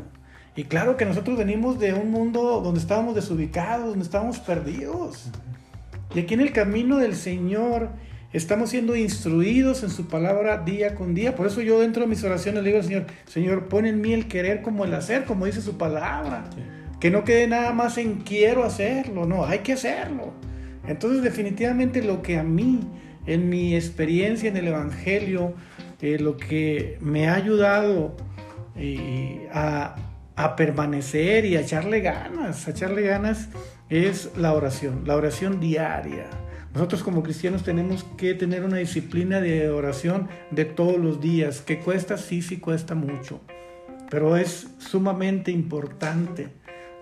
Y 0.54 0.64
claro 0.64 0.96
que 0.96 1.04
nosotros 1.04 1.38
venimos 1.38 1.78
de 1.78 1.94
un 1.94 2.10
mundo 2.10 2.60
donde 2.62 2.80
estábamos 2.80 3.14
desubicados, 3.14 3.88
donde 3.88 4.04
estábamos 4.04 4.38
perdidos. 4.38 5.30
Y 6.14 6.20
aquí 6.20 6.34
en 6.34 6.40
el 6.40 6.52
camino 6.52 6.98
del 6.98 7.14
Señor 7.14 7.90
estamos 8.32 8.70
siendo 8.70 8.96
instruidos 8.96 9.82
en 9.82 9.90
su 9.90 10.06
palabra 10.06 10.58
día 10.58 10.94
con 10.94 11.14
día. 11.14 11.34
Por 11.34 11.46
eso 11.46 11.60
yo 11.60 11.80
dentro 11.80 12.02
de 12.02 12.08
mis 12.08 12.22
oraciones 12.24 12.62
le 12.62 12.70
digo 12.70 12.78
al 12.80 12.84
Señor, 12.84 13.06
Señor, 13.26 13.68
pon 13.68 13.86
en 13.86 14.00
mí 14.00 14.12
el 14.12 14.28
querer 14.28 14.62
como 14.62 14.84
el 14.84 14.94
hacer, 14.94 15.24
como 15.24 15.46
dice 15.46 15.60
su 15.60 15.76
palabra. 15.76 16.44
Que 17.00 17.10
no 17.10 17.24
quede 17.24 17.46
nada 17.46 17.72
más 17.72 17.98
en 17.98 18.20
quiero 18.20 18.64
hacerlo, 18.64 19.26
no, 19.26 19.44
hay 19.44 19.60
que 19.60 19.72
hacerlo. 19.72 20.32
Entonces 20.86 21.22
definitivamente 21.22 22.02
lo 22.02 22.22
que 22.22 22.38
a 22.38 22.42
mí, 22.42 22.80
en 23.26 23.48
mi 23.48 23.74
experiencia 23.74 24.48
en 24.48 24.56
el 24.56 24.68
Evangelio, 24.68 25.54
eh, 26.00 26.18
lo 26.18 26.36
que 26.36 26.98
me 27.00 27.28
ha 27.28 27.34
ayudado 27.34 28.16
eh, 28.76 29.48
a 29.52 29.96
a 30.36 30.56
permanecer 30.56 31.44
y 31.44 31.56
a 31.56 31.60
echarle 31.60 32.00
ganas, 32.00 32.66
a 32.66 32.70
echarle 32.70 33.02
ganas 33.02 33.48
es 33.88 34.30
la 34.36 34.54
oración, 34.54 35.02
la 35.06 35.16
oración 35.16 35.60
diaria. 35.60 36.26
Nosotros 36.74 37.02
como 37.02 37.22
cristianos 37.22 37.64
tenemos 37.64 38.04
que 38.16 38.34
tener 38.34 38.64
una 38.64 38.78
disciplina 38.78 39.40
de 39.40 39.68
oración 39.68 40.28
de 40.50 40.64
todos 40.64 40.98
los 40.98 41.20
días, 41.20 41.60
que 41.60 41.78
cuesta, 41.78 42.16
sí, 42.16 42.40
sí 42.40 42.58
cuesta 42.58 42.94
mucho, 42.94 43.40
pero 44.10 44.36
es 44.36 44.68
sumamente 44.78 45.50
importante 45.50 46.48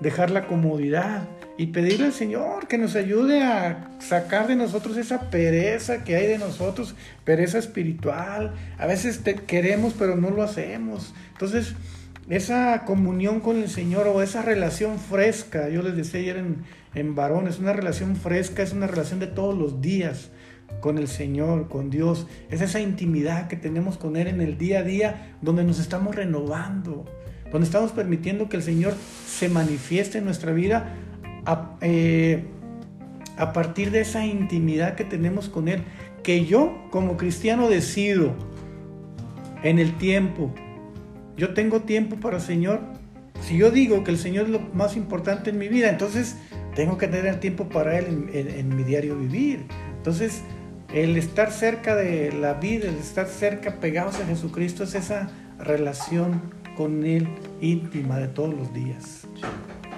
dejar 0.00 0.30
la 0.30 0.46
comodidad 0.46 1.28
y 1.56 1.68
pedirle 1.68 2.06
al 2.06 2.12
Señor 2.12 2.66
que 2.66 2.78
nos 2.78 2.96
ayude 2.96 3.42
a 3.42 3.90
sacar 4.00 4.48
de 4.48 4.56
nosotros 4.56 4.96
esa 4.96 5.30
pereza 5.30 6.04
que 6.04 6.16
hay 6.16 6.26
de 6.26 6.38
nosotros, 6.38 6.94
pereza 7.24 7.58
espiritual. 7.58 8.54
A 8.78 8.86
veces 8.86 9.22
te 9.22 9.34
queremos 9.34 9.94
pero 9.96 10.16
no 10.16 10.30
lo 10.30 10.42
hacemos. 10.42 11.14
Entonces, 11.32 11.74
esa 12.30 12.84
comunión 12.86 13.40
con 13.40 13.58
el 13.58 13.68
Señor 13.68 14.08
o 14.08 14.22
esa 14.22 14.40
relación 14.40 14.98
fresca, 14.98 15.68
yo 15.68 15.82
les 15.82 15.96
decía 15.96 16.20
ayer 16.20 16.38
en, 16.38 16.64
en 16.94 17.14
varón, 17.14 17.46
es 17.46 17.58
una 17.58 17.72
relación 17.72 18.16
fresca, 18.16 18.62
es 18.62 18.72
una 18.72 18.86
relación 18.86 19.20
de 19.20 19.26
todos 19.26 19.56
los 19.56 19.80
días 19.80 20.30
con 20.80 20.98
el 20.98 21.08
Señor, 21.08 21.68
con 21.68 21.90
Dios, 21.90 22.26
es 22.48 22.60
esa 22.60 22.80
intimidad 22.80 23.48
que 23.48 23.56
tenemos 23.56 23.98
con 23.98 24.16
Él 24.16 24.28
en 24.28 24.40
el 24.40 24.56
día 24.56 24.80
a 24.80 24.82
día, 24.82 25.36
donde 25.42 25.64
nos 25.64 25.78
estamos 25.78 26.14
renovando, 26.14 27.04
donde 27.50 27.66
estamos 27.66 27.92
permitiendo 27.92 28.48
que 28.48 28.56
el 28.56 28.62
Señor 28.62 28.94
se 29.26 29.48
manifieste 29.48 30.18
en 30.18 30.24
nuestra 30.24 30.52
vida 30.52 30.94
a, 31.44 31.76
eh, 31.80 32.44
partir 33.52 33.90
de 33.90 34.00
esa 34.00 34.24
intimidad 34.24 34.94
que 34.94 35.04
tenemos 35.04 35.48
con 35.48 35.68
Él, 35.68 35.82
que 36.22 36.44
yo 36.46 36.86
como 36.90 37.16
cristiano 37.16 37.68
decido 37.68 38.34
en 39.62 39.78
el 39.78 39.96
tiempo, 39.98 40.54
yo 41.36 41.54
tengo 41.54 41.80
tiempo 41.80 42.16
para 42.16 42.36
el 42.36 42.42
Señor. 42.42 42.80
Si 43.40 43.56
yo 43.56 43.70
digo 43.70 44.04
que 44.04 44.10
el 44.10 44.18
Señor 44.18 44.44
es 44.44 44.50
lo 44.50 44.60
más 44.74 44.96
importante 44.96 45.50
en 45.50 45.58
mi 45.58 45.68
vida, 45.68 45.88
entonces 45.88 46.36
tengo 46.80 46.96
que 46.96 47.08
tener 47.08 47.40
tiempo 47.40 47.68
para 47.68 47.98
Él 47.98 48.30
en, 48.32 48.74
mi 48.74 48.84
diario 48.84 49.14
vivir. 49.14 49.66
Entonces, 49.98 50.40
el 50.90 51.18
estar 51.18 51.52
cerca 51.52 51.94
de 51.94 52.32
la 52.32 52.54
vida, 52.54 52.88
el 52.88 52.94
estar 52.94 53.26
cerca, 53.26 53.80
pegados 53.80 54.18
a 54.18 54.24
Jesucristo, 54.24 54.84
es 54.84 54.94
esa 54.94 55.28
relación 55.58 56.40
con 56.78 57.04
Él 57.04 57.28
íntima 57.60 58.16
de 58.16 58.28
todos 58.28 58.54
los 58.54 58.72
días. 58.72 59.26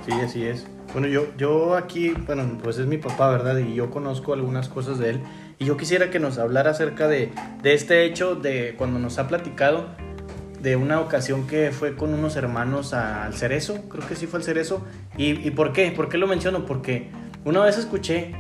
Sí, 0.04 0.12
así 0.24 0.44
es. 0.44 0.66
Bueno, 0.92 1.06
yo, 1.06 1.28
yo 1.38 1.76
aquí, 1.76 2.14
bueno, 2.26 2.58
pues 2.60 2.78
es 2.78 2.88
mi 2.88 2.98
papá, 2.98 3.30
¿verdad? 3.30 3.58
Y 3.58 3.74
yo 3.74 3.88
conozco 3.92 4.32
algunas 4.32 4.68
cosas 4.68 4.98
de 4.98 5.10
él. 5.10 5.20
Y 5.60 5.66
yo 5.66 5.76
quisiera 5.76 6.10
que 6.10 6.18
nos 6.18 6.38
hablara 6.38 6.72
acerca 6.72 7.06
de, 7.06 7.30
de 7.62 7.74
este 7.74 8.04
hecho 8.06 8.34
de 8.34 8.74
cuando 8.76 8.98
nos 8.98 9.20
ha 9.20 9.28
platicado 9.28 9.86
de 10.62 10.76
una 10.76 11.00
ocasión 11.00 11.46
que 11.46 11.72
fue 11.72 11.96
con 11.96 12.14
unos 12.14 12.36
hermanos 12.36 12.94
al 12.94 13.34
Cerezo, 13.34 13.82
creo 13.88 14.06
que 14.06 14.14
sí 14.14 14.26
fue 14.26 14.38
al 14.38 14.44
Cerezo. 14.44 14.86
¿Y, 15.16 15.50
por 15.50 15.72
qué? 15.72 15.90
¿Por 15.90 16.08
qué 16.08 16.18
lo 16.18 16.28
menciono? 16.28 16.64
Porque 16.66 17.10
una 17.44 17.64
vez 17.64 17.78
escuché, 17.78 18.32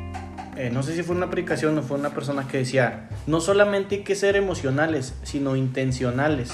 eh, 0.56 0.70
no 0.72 0.84
sé 0.84 0.94
si 0.94 1.02
fue 1.02 1.16
una 1.16 1.30
predicación 1.30 1.76
o 1.76 1.82
fue 1.82 1.98
una 1.98 2.10
persona 2.10 2.46
que 2.46 2.58
decía, 2.58 3.08
no 3.26 3.40
solamente 3.40 3.96
hay 3.96 4.02
que 4.02 4.14
ser 4.14 4.36
emocionales, 4.36 5.14
sino 5.24 5.56
intencionales, 5.56 6.52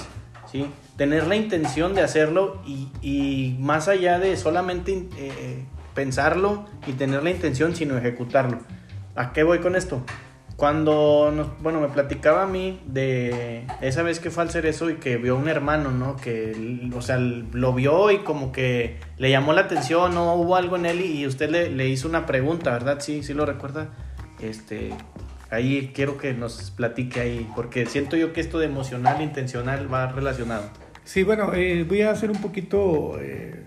¿sí? 0.51 0.65
Tener 0.97 1.27
la 1.27 1.35
intención 1.35 1.93
de 1.93 2.01
hacerlo 2.01 2.61
y, 2.65 3.55
más 3.59 3.87
allá 3.87 4.17
de 4.17 4.35
solamente 4.37 5.07
eh, 5.17 5.63
pensarlo 5.93 6.65
y 6.87 6.93
tener 6.93 7.23
la 7.23 7.29
intención, 7.29 7.75
sino 7.75 7.95
ejecutarlo. 7.97 8.59
¿A 9.15 9.33
qué 9.33 9.43
voy 9.43 9.59
con 9.59 9.75
esto? 9.75 10.01
Cuando, 10.59 11.31
nos, 11.33 11.57
bueno, 11.61 11.79
me 11.79 11.87
platicaba 11.87 12.43
a 12.43 12.45
mí 12.45 12.81
de 12.85 13.65
esa 13.79 14.03
vez 14.03 14.19
que 14.19 14.29
fue 14.29 14.43
al 14.43 14.49
cerezo 14.49 14.89
y 14.89 14.95
que 14.95 15.15
vio 15.15 15.37
a 15.37 15.39
un 15.39 15.47
hermano, 15.47 15.91
¿no? 15.91 16.17
Que, 16.17 16.91
o 16.93 17.01
sea, 17.01 17.17
lo 17.17 17.73
vio 17.73 18.11
y 18.11 18.17
como 18.19 18.51
que 18.51 18.97
le 19.17 19.31
llamó 19.31 19.53
la 19.53 19.61
atención, 19.61 20.13
¿no? 20.13 20.33
Hubo 20.33 20.57
algo 20.57 20.75
en 20.75 20.85
él 20.85 20.99
y, 20.99 21.25
usted 21.25 21.49
le, 21.49 21.69
le, 21.69 21.87
hizo 21.87 22.09
una 22.09 22.25
pregunta, 22.25 22.71
¿verdad? 22.71 22.97
Sí, 22.99 23.23
sí 23.23 23.33
lo 23.33 23.45
recuerda. 23.45 23.87
Este, 24.41 24.89
ahí 25.49 25.93
quiero 25.95 26.17
que 26.17 26.33
nos 26.33 26.71
platique 26.71 27.21
ahí, 27.21 27.49
porque 27.55 27.85
siento 27.85 28.17
yo 28.17 28.33
que 28.33 28.41
esto 28.41 28.59
de 28.59 28.65
emocional 28.65 29.21
intencional 29.21 29.91
va 29.91 30.07
relacionado. 30.07 30.63
Sí, 31.05 31.23
bueno, 31.23 31.53
eh, 31.53 31.85
voy 31.87 32.01
a 32.01 32.11
hacer 32.11 32.31
un 32.31 32.41
poquito, 32.41 33.17
eh, 33.21 33.63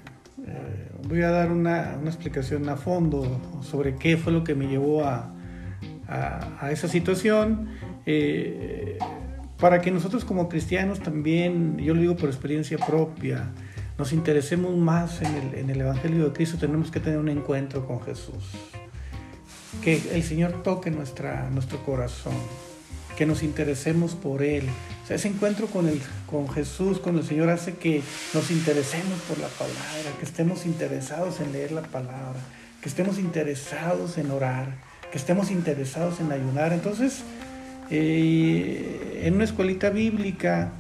eh, 0.47 0.91
voy 1.09 1.23
a 1.23 1.31
dar 1.31 1.51
una, 1.51 1.97
una 1.99 2.11
explicación 2.11 2.69
a 2.69 2.77
fondo 2.77 3.41
sobre 3.63 3.97
qué 3.97 4.19
fue 4.19 4.31
lo 4.35 4.45
que 4.45 4.55
me 4.55 4.67
llevó 4.67 5.07
a 5.07 5.33
a, 6.09 6.71
esa 6.71 6.89
situación. 6.89 7.69
Eh, 8.07 8.99
para 9.63 9.81
que 9.81 9.93
nosotros 9.93 10.25
como 10.25 10.49
cristianos 10.49 10.99
también, 10.99 11.79
yo 11.79 11.95
lo 11.95 12.01
digo 12.01 12.17
por 12.17 12.29
experiencia 12.29 12.79
propia, 12.79 13.53
nos 13.97 14.13
interesemos 14.13 14.77
más 14.77 15.23
en 15.23 15.71
el, 15.71 15.81
Evangelio 15.81 16.25
de 16.25 16.33
Cristo, 16.33 16.59
tenemos 16.59 16.91
que 16.91 16.99
tener 16.99 17.21
un 17.21 17.29
encuentro 17.29 17.87
con 17.87 18.03
Jesús. 18.03 18.51
Que 19.81 20.03
el 20.13 20.25
Señor 20.25 20.65
toque 20.65 20.91
nuestra, 20.91 21.49
nuestro 21.51 21.79
corazón, 21.85 22.35
que 23.17 23.25
nos 23.25 23.45
interesemos 23.45 24.17
por 24.17 24.43
Él. 24.43 24.65
O 25.05 25.07
sea, 25.07 25.15
ese 25.15 25.29
encuentro 25.29 25.69
con, 25.69 25.87
el, 25.87 26.03
con 26.27 26.49
Jesús, 26.49 26.99
con 26.99 27.17
el 27.17 27.25
Señor, 27.25 27.49
hace 27.49 27.75
que 27.75 28.03
nos 28.35 28.51
interesemos 28.51 29.21
por 29.29 29.39
la 29.39 29.49
palabra, 29.49 30.19
que 30.19 30.25
estemos 30.25 30.67
interesados 30.67 31.39
en 31.39 31.53
leer 31.53 31.71
la 31.71 31.83
palabra, 31.83 32.41
que 32.81 32.89
estemos 32.89 33.21
interesados 33.21 34.19
en 34.19 34.33
orar 34.33 34.75
que 35.13 35.19
estemos 35.19 35.51
interesados 35.51 36.19
en 36.21 36.33
ayunar. 36.33 36.73
Entonces, 36.73 37.23
eh, 37.91 39.21
en 39.25 39.35
una 39.35 39.45
escuelita 39.45 39.91
bíblica 39.91 40.73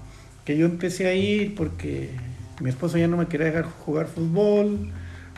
que 0.47 0.57
yo 0.57 0.65
empecé 0.65 1.07
a 1.07 1.15
ir 1.15 1.55
porque 1.55 2.09
mi 2.61 2.71
esposo 2.71 2.97
ya 2.97 3.07
no 3.07 3.19
me 3.19 3.27
quería 3.27 3.47
dejar 3.47 3.65
jugar 3.65 4.07
fútbol, 4.07 4.91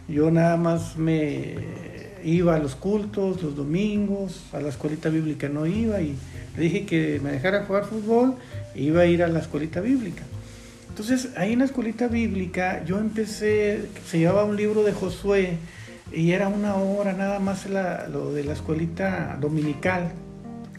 yo 0.08 0.30
nada 0.30 0.56
más 0.56 0.96
me 0.96 1.56
iba 2.22 2.54
a 2.54 2.58
los 2.58 2.74
cultos 2.74 3.42
los 3.42 3.56
domingos, 3.56 4.44
a 4.52 4.60
la 4.60 4.68
escuelita 4.68 5.08
bíblica 5.08 5.48
no 5.48 5.66
iba 5.66 6.00
y 6.00 6.14
le 6.56 6.62
dije 6.62 6.86
que 6.86 7.20
me 7.22 7.32
dejara 7.32 7.64
jugar 7.64 7.84
fútbol 7.86 8.36
e 8.74 8.82
iba 8.82 9.02
a 9.02 9.06
ir 9.06 9.22
a 9.22 9.28
la 9.28 9.40
escuelita 9.40 9.80
bíblica. 9.80 10.22
Entonces, 10.88 11.30
ahí 11.36 11.54
en 11.54 11.58
la 11.58 11.64
escuelita 11.64 12.06
bíblica 12.06 12.84
yo 12.84 12.98
empecé, 13.00 13.88
se 14.06 14.18
llevaba 14.20 14.44
un 14.44 14.56
libro 14.56 14.84
de 14.84 14.92
Josué, 14.92 15.56
y 16.14 16.32
era 16.32 16.48
una 16.48 16.74
hora 16.74 17.12
nada 17.12 17.38
más 17.38 17.66
lo 17.66 18.32
de 18.32 18.44
la 18.44 18.52
escuelita 18.52 19.36
dominical, 19.40 20.12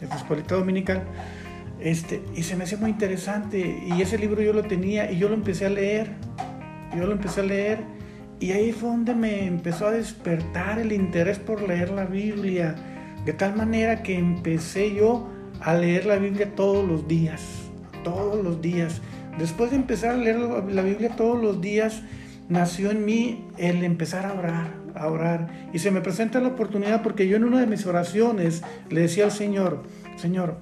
la 0.00 0.16
escuelita 0.16 0.54
dominical, 0.54 1.02
este, 1.80 2.22
y 2.34 2.42
se 2.42 2.56
me 2.56 2.64
hacía 2.64 2.78
muy 2.78 2.90
interesante, 2.90 3.82
y 3.86 4.00
ese 4.00 4.18
libro 4.18 4.42
yo 4.42 4.52
lo 4.52 4.62
tenía 4.62 5.10
y 5.10 5.18
yo 5.18 5.28
lo 5.28 5.34
empecé 5.34 5.66
a 5.66 5.70
leer, 5.70 6.10
yo 6.96 7.06
lo 7.06 7.12
empecé 7.12 7.40
a 7.40 7.44
leer, 7.44 7.78
y 8.40 8.52
ahí 8.52 8.72
fue 8.72 8.90
donde 8.90 9.14
me 9.14 9.46
empezó 9.46 9.86
a 9.86 9.92
despertar 9.92 10.78
el 10.78 10.92
interés 10.92 11.38
por 11.38 11.66
leer 11.66 11.90
la 11.90 12.04
Biblia, 12.04 12.74
de 13.24 13.32
tal 13.32 13.56
manera 13.56 14.02
que 14.02 14.18
empecé 14.18 14.94
yo 14.94 15.28
a 15.60 15.74
leer 15.74 16.06
la 16.06 16.16
Biblia 16.16 16.54
todos 16.54 16.86
los 16.86 17.08
días, 17.08 17.42
todos 18.04 18.42
los 18.44 18.60
días. 18.60 19.00
Después 19.38 19.70
de 19.70 19.76
empezar 19.76 20.12
a 20.12 20.16
leer 20.16 20.38
la 20.38 20.82
Biblia 20.82 21.10
todos 21.16 21.42
los 21.42 21.60
días, 21.60 22.02
nació 22.48 22.90
en 22.90 23.04
mí 23.04 23.48
el 23.58 23.84
empezar 23.84 24.26
a 24.26 24.34
orar, 24.34 24.85
a 24.96 25.08
orar. 25.08 25.68
Y 25.72 25.78
se 25.78 25.90
me 25.90 26.00
presenta 26.00 26.40
la 26.40 26.48
oportunidad 26.48 27.02
porque 27.02 27.28
yo 27.28 27.36
en 27.36 27.44
una 27.44 27.60
de 27.60 27.66
mis 27.66 27.86
oraciones 27.86 28.62
le 28.90 29.02
decía 29.02 29.24
al 29.24 29.32
Señor, 29.32 29.82
Señor, 30.16 30.58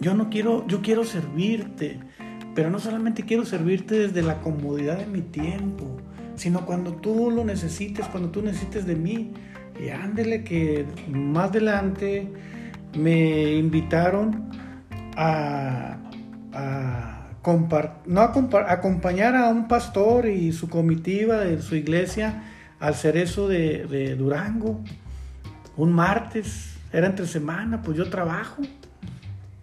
yo 0.00 0.14
no 0.14 0.30
quiero, 0.30 0.66
yo 0.66 0.82
quiero 0.82 1.04
servirte, 1.04 1.98
pero 2.54 2.70
no 2.70 2.78
solamente 2.78 3.24
quiero 3.24 3.44
servirte 3.44 3.98
desde 3.98 4.22
la 4.22 4.40
comodidad 4.40 4.98
de 4.98 5.06
mi 5.06 5.22
tiempo, 5.22 5.84
sino 6.36 6.66
cuando 6.66 6.94
tú 6.94 7.30
lo 7.30 7.44
necesites, 7.44 8.06
cuando 8.06 8.30
tú 8.30 8.42
necesites 8.42 8.86
de 8.86 8.96
mí. 8.96 9.32
Y 9.82 9.88
ándele 9.88 10.44
que 10.44 10.86
más 11.08 11.50
adelante 11.50 12.28
me 12.96 13.54
invitaron 13.54 14.50
a, 15.16 15.96
a 16.52 17.24
no 18.06 18.20
acompañar 18.20 19.36
a 19.36 19.48
un 19.48 19.68
pastor 19.68 20.26
y 20.26 20.52
su 20.52 20.68
comitiva 20.68 21.38
de 21.38 21.60
su 21.60 21.76
iglesia 21.76 22.42
al 22.80 22.94
cerezo 22.94 23.48
de, 23.48 23.86
de 23.86 24.16
Durango 24.16 24.80
un 25.76 25.92
martes, 25.92 26.76
era 26.92 27.06
entre 27.06 27.26
semana, 27.26 27.82
pues 27.82 27.96
yo 27.96 28.08
trabajo. 28.08 28.62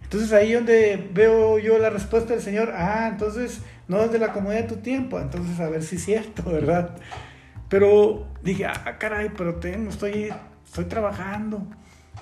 Entonces 0.02 0.32
ahí 0.32 0.52
donde 0.52 1.08
veo 1.14 1.58
yo 1.58 1.78
la 1.78 1.88
respuesta 1.88 2.34
del 2.34 2.42
Señor, 2.42 2.72
ah, 2.74 3.08
entonces 3.10 3.62
no 3.88 4.02
es 4.02 4.12
de 4.12 4.18
la 4.18 4.32
comodidad 4.32 4.62
de 4.62 4.68
tu 4.68 4.76
tiempo, 4.76 5.18
entonces 5.18 5.58
a 5.58 5.70
ver 5.70 5.82
si 5.82 5.96
es 5.96 6.04
cierto, 6.04 6.42
¿verdad? 6.50 6.96
Pero 7.68 8.26
dije, 8.42 8.66
ah, 8.66 8.98
caray, 8.98 9.30
pero 9.36 9.54
tengo, 9.54 9.88
estoy, 9.88 10.28
estoy 10.66 10.84
trabajando. 10.84 11.66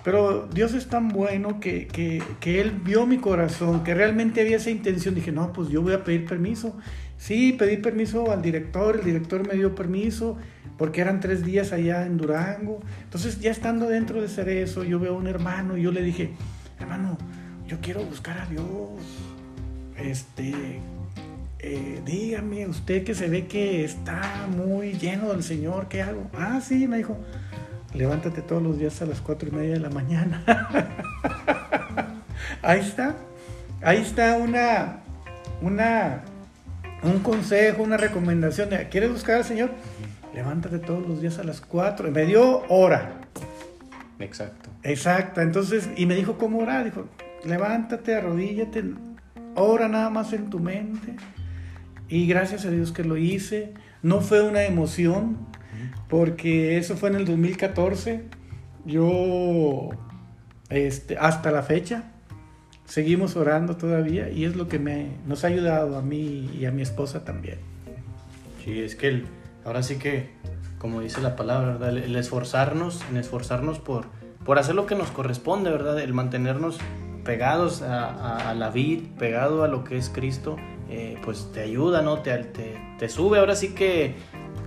Pero 0.04 0.46
Dios 0.46 0.72
es 0.72 0.88
tan 0.88 1.08
bueno 1.08 1.60
que, 1.60 1.88
que, 1.88 2.60
Él 2.60 2.70
vio 2.70 3.06
mi 3.06 3.18
corazón, 3.18 3.82
que 3.84 3.92
realmente 3.92 4.40
había 4.40 4.56
esa 4.56 4.70
intención. 4.70 5.14
Dije, 5.14 5.30
no, 5.32 5.52
pues 5.52 5.68
yo 5.68 5.82
voy 5.82 5.92
a 5.92 6.04
pedir 6.04 6.24
permiso. 6.24 6.78
Sí, 7.18 7.52
pedí 7.52 7.76
permiso 7.76 8.30
al 8.30 8.40
director, 8.40 8.96
el 8.96 9.04
director 9.04 9.46
me 9.46 9.54
dio 9.54 9.74
permiso, 9.74 10.38
porque 10.80 11.02
eran 11.02 11.20
tres 11.20 11.44
días 11.44 11.72
allá 11.72 12.06
en 12.06 12.16
Durango. 12.16 12.80
Entonces, 13.04 13.38
ya 13.38 13.50
estando 13.50 13.86
dentro 13.86 14.22
de 14.22 14.28
Cerezo, 14.28 14.82
yo 14.82 14.98
veo 14.98 15.14
a 15.14 15.18
un 15.18 15.26
hermano 15.26 15.76
y 15.76 15.82
yo 15.82 15.92
le 15.92 16.00
dije, 16.00 16.30
hermano, 16.78 17.18
yo 17.66 17.76
quiero 17.82 18.02
buscar 18.02 18.38
a 18.38 18.46
Dios. 18.46 18.64
Este, 19.98 20.80
eh, 21.58 22.00
dígame, 22.06 22.66
usted 22.66 23.04
que 23.04 23.14
se 23.14 23.28
ve 23.28 23.46
que 23.46 23.84
está 23.84 24.48
muy 24.56 24.94
lleno 24.94 25.28
del 25.32 25.42
Señor, 25.42 25.86
¿qué 25.88 26.00
hago? 26.00 26.30
Ah, 26.32 26.62
sí, 26.62 26.88
me 26.88 26.96
dijo, 26.96 27.18
levántate 27.92 28.40
todos 28.40 28.62
los 28.62 28.78
días 28.78 29.02
a 29.02 29.04
las 29.04 29.20
cuatro 29.20 29.50
y 29.50 29.52
media 29.52 29.74
de 29.74 29.80
la 29.80 29.90
mañana. 29.90 30.42
ahí 32.62 32.80
está, 32.80 33.16
ahí 33.82 33.98
está 33.98 34.38
una, 34.38 35.00
una, 35.60 36.22
un 37.02 37.18
consejo, 37.18 37.82
una 37.82 37.98
recomendación. 37.98 38.70
¿Quieres 38.90 39.12
buscar 39.12 39.36
al 39.36 39.44
Señor? 39.44 39.72
Levántate 40.34 40.78
todos 40.78 41.06
los 41.06 41.20
días 41.20 41.38
a 41.38 41.44
las 41.44 41.60
cuatro. 41.60 42.10
Me 42.10 42.24
dio 42.24 42.62
hora. 42.68 43.20
Exacto. 44.18 44.70
Exacto. 44.82 45.40
Entonces, 45.40 45.88
y 45.96 46.06
me 46.06 46.14
dijo 46.14 46.38
cómo 46.38 46.58
orar. 46.58 46.84
Dijo, 46.84 47.06
levántate, 47.44 48.14
arrodíllate, 48.14 48.84
ora 49.56 49.88
nada 49.88 50.10
más 50.10 50.32
en 50.32 50.50
tu 50.50 50.60
mente. 50.60 51.16
Y 52.08 52.26
gracias 52.26 52.64
a 52.64 52.70
Dios 52.70 52.92
que 52.92 53.04
lo 53.04 53.16
hice. 53.16 53.74
No 54.02 54.20
fue 54.20 54.42
una 54.42 54.64
emoción, 54.64 55.36
porque 56.08 56.78
eso 56.78 56.96
fue 56.96 57.10
en 57.10 57.16
el 57.16 57.24
2014. 57.24 58.24
Yo, 58.86 59.90
este, 60.70 61.18
hasta 61.18 61.50
la 61.50 61.62
fecha, 61.62 62.12
seguimos 62.86 63.36
orando 63.36 63.76
todavía 63.76 64.30
y 64.30 64.44
es 64.44 64.56
lo 64.56 64.68
que 64.68 64.78
me, 64.78 65.08
nos 65.26 65.44
ha 65.44 65.48
ayudado 65.48 65.98
a 65.98 66.02
mí 66.02 66.50
y 66.58 66.64
a 66.64 66.72
mi 66.72 66.82
esposa 66.82 67.24
también. 67.24 67.58
Sí, 68.64 68.80
es 68.80 68.96
que 68.96 69.22
ahora 69.64 69.82
sí 69.82 69.98
que, 69.98 70.30
como 70.78 71.00
dice 71.00 71.20
la 71.20 71.36
palabra, 71.36 71.72
¿verdad? 71.72 71.96
El, 71.96 72.16
esforzarnos, 72.16 73.02
en 73.10 73.16
esforzarnos 73.16 73.78
por, 73.78 74.06
por 74.44 74.58
hacer 74.58 74.74
lo 74.74 74.86
que 74.86 74.94
nos 74.94 75.10
corresponde, 75.10 75.70
¿verdad? 75.70 75.98
El 76.00 76.14
mantenernos 76.14 76.78
pegados 77.24 77.82
a, 77.82 78.54
la 78.54 78.70
vid, 78.70 79.02
pegado 79.18 79.62
a 79.62 79.68
lo 79.68 79.84
que 79.84 79.96
es 79.98 80.08
Cristo, 80.08 80.56
eh, 80.88 81.18
pues 81.24 81.50
te 81.52 81.60
ayuda, 81.60 82.02
¿no? 82.02 82.18
Te, 82.20 82.36
te, 82.38 82.80
te, 82.98 83.08
sube 83.08 83.38
ahora 83.38 83.54
sí 83.54 83.74
que 83.74 84.16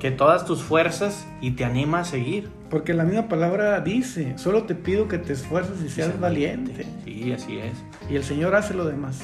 que 0.03 0.11
todas 0.11 0.45
tus 0.45 0.61
fuerzas 0.61 1.25
y 1.39 1.51
te 1.51 1.63
anima 1.63 2.01
a 2.01 2.03
seguir. 2.03 2.49
Porque 2.69 2.93
la 2.93 3.05
misma 3.05 3.29
palabra 3.29 3.79
dice, 3.79 4.37
solo 4.37 4.63
te 4.63 4.75
pido 4.75 5.07
que 5.07 5.17
te 5.17 5.31
esfuerces 5.31 5.81
y 5.81 5.87
seas 5.87 6.19
valiente. 6.19 6.85
Sí, 7.05 7.31
así 7.31 7.57
es. 7.59 7.71
Y 8.09 8.17
el 8.17 8.25
Señor 8.25 8.53
hace 8.53 8.73
lo 8.73 8.83
demás. 8.83 9.21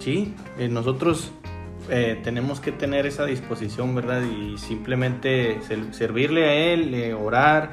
Sí, 0.00 0.34
eh, 0.58 0.68
nosotros 0.68 1.32
eh, 1.90 2.20
tenemos 2.22 2.60
que 2.60 2.72
tener 2.72 3.06
esa 3.06 3.24
disposición, 3.24 3.94
¿verdad? 3.94 4.22
Y 4.22 4.58
simplemente 4.58 5.58
servirle 5.92 6.44
a 6.44 6.54
Él, 6.54 6.94
eh, 6.94 7.14
orar. 7.14 7.72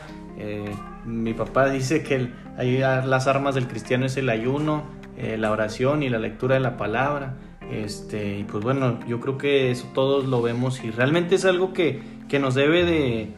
mi 1.06 1.34
papá 1.34 1.70
dice 1.70 2.04
que 2.04 2.30
las 2.58 3.28
armas 3.28 3.56
del 3.56 3.68
cristiano 3.68 4.06
es 4.06 4.18
el 4.18 4.30
ayuno, 4.30 4.84
la 5.18 5.52
oración 5.52 6.04
y 6.04 6.10
la 6.10 6.20
lectura 6.20 6.56
de 6.56 6.62
la 6.62 6.78
palabra. 6.78 7.38
Este, 7.72 8.40
y 8.40 8.44
pues 8.44 8.64
bueno, 8.64 9.00
yo 9.08 9.20
creo 9.20 9.38
que 9.38 9.72
eso 9.72 9.90
todos 9.94 10.26
lo 10.26 10.42
vemos 10.42 10.84
y 10.84 10.92
realmente 10.92 11.36
es 11.36 11.46
algo 11.46 11.74
que, 11.74 12.02
que 12.28 12.38
nos 12.38 12.54
debe 12.54 12.84
de, 12.84 13.34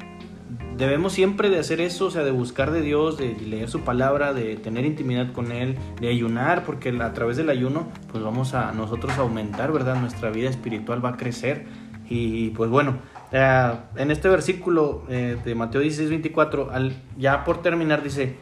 debemos 0.77 1.13
siempre 1.13 1.49
de 1.49 1.59
hacer 1.59 1.81
eso, 1.81 2.05
o 2.05 2.11
sea, 2.11 2.23
de 2.23 2.31
buscar 2.31 2.71
de 2.71 2.81
Dios, 2.81 3.17
de 3.17 3.35
leer 3.35 3.69
su 3.69 3.81
palabra, 3.81 4.33
de 4.33 4.55
tener 4.55 4.85
intimidad 4.85 5.31
con 5.33 5.51
Él, 5.51 5.77
de 5.99 6.09
ayunar, 6.09 6.63
porque 6.63 6.89
a 6.89 7.13
través 7.13 7.37
del 7.37 7.49
ayuno, 7.49 7.87
pues 8.11 8.23
vamos 8.23 8.53
a 8.53 8.71
nosotros 8.71 9.17
aumentar, 9.17 9.71
¿verdad? 9.71 9.99
Nuestra 9.99 10.29
vida 10.29 10.49
espiritual 10.49 11.03
va 11.03 11.09
a 11.09 11.17
crecer. 11.17 11.65
Y 12.09 12.51
pues 12.51 12.69
bueno, 12.69 12.99
eh, 13.31 13.73
en 13.95 14.11
este 14.11 14.29
versículo 14.29 15.03
eh, 15.09 15.37
de 15.43 15.55
Mateo 15.55 15.81
16, 15.81 16.09
24, 16.09 16.71
al, 16.71 16.95
ya 17.17 17.43
por 17.43 17.61
terminar 17.61 18.03
dice, 18.03 18.35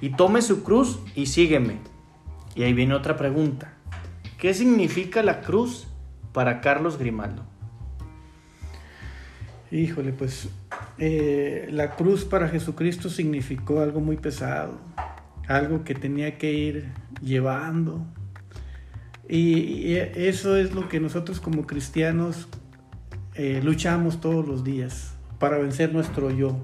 y 0.00 0.10
tome 0.10 0.42
su 0.42 0.62
cruz 0.62 0.98
y 1.14 1.26
sígueme. 1.26 1.78
Y 2.54 2.62
ahí 2.62 2.72
viene 2.72 2.94
otra 2.94 3.16
pregunta. 3.16 3.74
¿Qué 4.38 4.54
significa 4.54 5.22
la 5.22 5.40
cruz 5.40 5.86
para 6.32 6.60
Carlos 6.60 6.98
Grimaldo? 6.98 7.42
Híjole, 9.70 10.12
pues 10.12 10.48
eh, 10.98 11.68
la 11.70 11.94
cruz 11.94 12.24
para 12.24 12.48
Jesucristo 12.48 13.10
significó 13.10 13.80
algo 13.80 14.00
muy 14.00 14.16
pesado, 14.16 14.78
algo 15.46 15.84
que 15.84 15.94
tenía 15.94 16.38
que 16.38 16.52
ir 16.52 16.92
llevando. 17.20 18.06
Y, 19.28 19.94
eso 19.94 20.56
es 20.56 20.74
lo 20.74 20.88
que 20.88 21.00
nosotros 21.00 21.40
como 21.40 21.66
cristianos 21.66 22.48
eh, 23.34 23.60
luchamos 23.62 24.20
todos 24.20 24.46
los 24.46 24.64
días 24.64 25.14
para 25.38 25.58
vencer 25.58 25.92
nuestro 25.92 26.30
yo. 26.30 26.56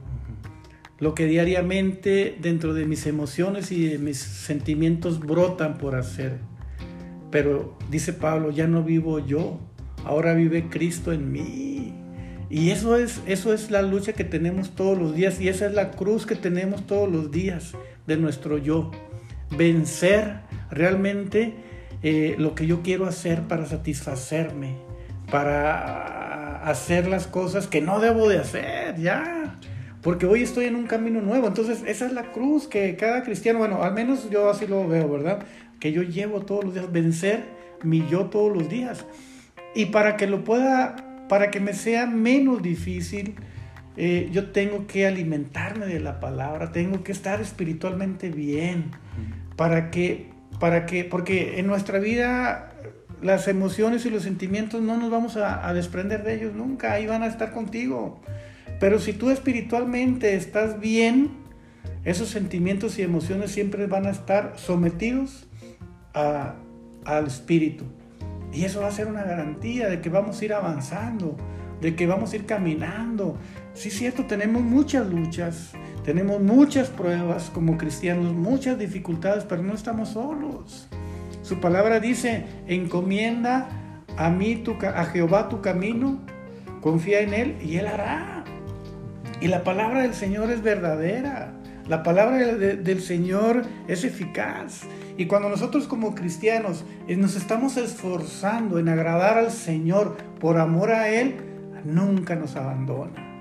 Lo 0.99 1.15
que 1.15 1.27
diariamente 1.27 2.39
dentro 2.41 2.75
de 2.75 2.87
mis 2.87 3.07
emociones 3.07 3.73
y 3.73 3.87
de 3.87 3.99
mis 3.99 4.19
sentimientos 4.19 5.19
brotan 5.19 5.77
por 5.77 5.97
hacer. 5.97 6.39
Pero 7.31 7.77
dice 7.91 8.13
Pablo, 8.13 8.51
ya 8.51 8.69
no 8.69 8.85
vivo 8.85 9.19
yo, 9.19 9.59
ahora 10.05 10.33
vive 10.33 10.69
Cristo 10.71 11.13
en 11.13 11.33
mí. 11.33 12.02
Y 12.53 12.71
eso 12.71 12.99
es, 12.99 13.23
eso 13.27 13.55
es 13.55 13.71
la 13.71 13.81
lucha 13.81 14.13
que 14.13 14.25
tenemos 14.25 14.73
todos 14.73 14.99
los 14.99 15.15
días 15.15 15.41
y 15.41 15.49
esa 15.49 15.65
es 15.65 15.73
la 15.73 15.91
cruz 15.93 16.27
que 16.27 16.35
tenemos 16.35 16.87
todos 16.87 17.11
los 17.11 17.31
días 17.31 17.73
de 18.07 18.19
nuestro 18.19 18.59
yo. 18.59 18.91
Vencer 19.57 20.41
realmente 20.71 21.55
eh, 22.03 22.35
lo 22.37 22.55
que 22.55 22.67
yo 22.67 22.83
quiero 22.83 23.07
hacer 23.07 23.41
para 23.45 23.65
satisfacerme, 23.65 24.77
para 25.31 26.63
hacer 26.69 27.09
las 27.09 27.27
cosas 27.27 27.69
que 27.69 27.81
no 27.81 28.01
debo 28.01 28.29
de 28.29 28.41
hacer, 28.41 29.01
ya. 29.01 29.59
Porque 30.03 30.27
hoy 30.27 30.43
estoy 30.43 30.67
en 30.67 30.77
un 30.77 30.87
camino 30.87 31.23
nuevo. 31.23 31.47
Entonces, 31.47 31.83
esa 31.87 32.05
es 32.05 32.13
la 32.13 32.33
cruz 32.33 32.69
que 32.69 32.97
cada 32.97 33.23
cristiano, 33.23 33.61
bueno, 33.61 33.83
al 33.83 33.95
menos 33.95 34.29
yo 34.29 34.51
así 34.51 34.67
lo 34.67 34.87
veo, 34.87 35.09
¿verdad? 35.09 35.39
Que 35.81 35.91
yo 35.91 36.03
llevo 36.03 36.43
todos 36.43 36.65
los 36.65 36.75
días, 36.75 36.93
vencer 36.93 37.45
mi 37.83 38.07
yo 38.11 38.27
todos 38.27 38.55
los 38.55 38.69
días. 38.69 39.07
Y 39.75 39.87
para 39.87 40.19
que 40.19 40.27
lo 40.27 40.45
pueda 40.45 41.12
para 41.29 41.51
que 41.51 41.61
me 41.61 41.75
sea 41.75 42.07
menos 42.07 42.63
difícil, 42.63 43.35
eh, 43.97 44.29
yo 44.33 44.53
tengo 44.53 44.87
que 44.87 45.07
alimentarme 45.07 45.87
de 45.87 46.01
la 46.01 46.21
palabra, 46.21 46.73
tengo 46.73 47.03
que 47.03 47.13
estar 47.13 47.41
espiritualmente 47.41 48.31
bien, 48.31 48.91
para 49.57 49.91
que, 49.91 50.31
para 50.59 50.87
que, 50.87 51.05
porque 51.05 51.59
en 51.59 51.67
nuestra 51.67 51.99
vida 51.99 52.73
las 53.21 53.47
emociones 53.49 54.05
y 54.07 54.11
los 54.11 54.25
sentimientos 54.25 54.83
no 54.83 54.97
nos 54.97 55.11
vamos 55.11 55.37
a, 55.37 55.67
a 55.67 55.75
desprender 55.75 56.25
de 56.25 56.35
ellos 56.35 56.55
nunca, 56.55 56.93
ahí 56.93 57.07
van 57.07 57.23
a 57.23 57.27
estar 57.27 57.53
contigo. 57.53 58.21
Pero 58.81 58.99
si 58.99 59.13
tú 59.13 59.31
espiritualmente 59.31 60.35
estás 60.35 60.81
bien, 60.81 61.31
esos 62.05 62.29
sentimientos 62.29 62.99
y 62.99 63.03
emociones 63.03 63.53
siempre 63.53 63.87
van 63.87 64.07
a 64.07 64.11
estar 64.11 64.55
sometidos 64.57 65.47
a, 66.15 66.55
al 67.05 67.27
espíritu. 67.27 67.85
Y 68.53 68.65
eso 68.65 68.83
va 68.83 68.89
a 68.89 68.93
ser 68.93 69.07
una 69.07 69.25
garantía 69.25 69.89
de 69.89 70.01
que 70.01 70.11
vamos 70.11 70.41
a 70.41 70.45
ir 70.45 70.53
avanzando, 70.53 71.37
de 71.81 71.97
que 71.97 72.07
vamos 72.07 72.33
a 72.33 72.37
ir 72.37 72.47
caminando. 72.47 73.39
Sí, 73.73 73.91
cierto, 73.91 74.27
tenemos 74.27 74.63
muchas 74.63 75.07
luchas, 75.07 75.73
tenemos 76.05 76.41
muchas 76.41 76.89
pruebas 76.89 77.51
como 77.51 77.79
cristianos, 77.79 78.33
muchas 78.35 78.79
dificultades, 78.79 79.45
pero 79.45 79.63
no 79.63 79.73
estamos 79.73 80.11
solos. 80.11 80.89
Su 81.43 81.61
palabra 81.61 81.99
dice, 81.99 82.45
encomienda 82.67 83.69
a 84.17 84.29
mí, 84.29 84.57
tu, 84.57 84.77
a 84.85 85.05
Jehová 85.07 85.49
tu 85.49 85.63
camino, 85.63 86.21
confía 86.81 87.21
en 87.21 87.33
Él 87.33 87.57
y 87.63 87.77
Él 87.79 87.87
hará. 87.87 88.45
Y 89.41 89.49
la 89.49 89.65
palabra 89.65 90.03
del 90.03 90.15
Señor 90.15 90.51
es 90.51 90.63
verdadera. 90.63 91.55
La 91.89 92.03
palabra 92.03 92.37
del 92.37 93.03
Señor 93.03 93.63
es 93.89 94.05
eficaz. 94.05 94.83
Y 95.17 95.27
cuando 95.27 95.49
nosotros 95.49 95.89
como 95.89 96.15
cristianos 96.15 96.85
eh, 97.09 97.17
nos 97.17 97.37
estamos 97.37 97.77
esforzando 97.77 98.79
en 98.79 98.89
agradar 98.89 99.37
al 99.37 99.51
Señor 99.51 100.17
por 100.41 100.59
amor 100.59 100.93
a 100.93 101.09
Él, 101.09 101.37
nunca 101.85 102.37
nos 102.37 102.57
abandona. 102.57 103.32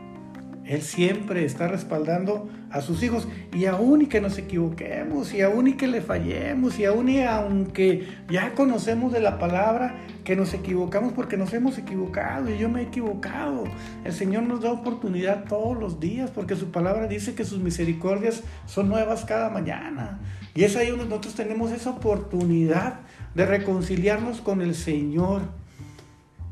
Él 0.71 0.83
siempre 0.83 1.43
está 1.43 1.67
respaldando 1.67 2.47
a 2.69 2.79
sus 2.79 3.03
hijos 3.03 3.27
y 3.53 3.65
aún 3.65 4.03
y 4.03 4.05
que 4.05 4.21
nos 4.21 4.37
equivoquemos 4.37 5.33
y 5.33 5.41
aún 5.41 5.67
y 5.67 5.73
que 5.73 5.85
le 5.85 5.99
fallemos 5.99 6.79
y 6.79 6.85
aún 6.85 7.09
y 7.09 7.21
aunque 7.23 8.07
ya 8.29 8.55
conocemos 8.55 9.11
de 9.11 9.19
la 9.19 9.37
palabra, 9.37 9.97
que 10.23 10.37
nos 10.37 10.53
equivocamos 10.53 11.11
porque 11.11 11.35
nos 11.35 11.51
hemos 11.51 11.77
equivocado 11.77 12.49
y 12.49 12.57
yo 12.57 12.69
me 12.69 12.79
he 12.79 12.83
equivocado. 12.83 13.65
El 14.05 14.13
Señor 14.13 14.43
nos 14.43 14.61
da 14.61 14.71
oportunidad 14.71 15.43
todos 15.43 15.77
los 15.77 15.99
días 15.99 16.31
porque 16.31 16.55
su 16.55 16.71
palabra 16.71 17.07
dice 17.07 17.35
que 17.35 17.43
sus 17.43 17.59
misericordias 17.59 18.41
son 18.65 18.87
nuevas 18.87 19.25
cada 19.25 19.49
mañana. 19.49 20.21
Y 20.55 20.63
es 20.63 20.77
ahí 20.77 20.89
donde 20.89 21.03
nosotros 21.03 21.35
tenemos 21.35 21.73
esa 21.73 21.89
oportunidad 21.89 23.01
de 23.35 23.45
reconciliarnos 23.45 24.39
con 24.39 24.61
el 24.61 24.73
Señor. 24.75 25.41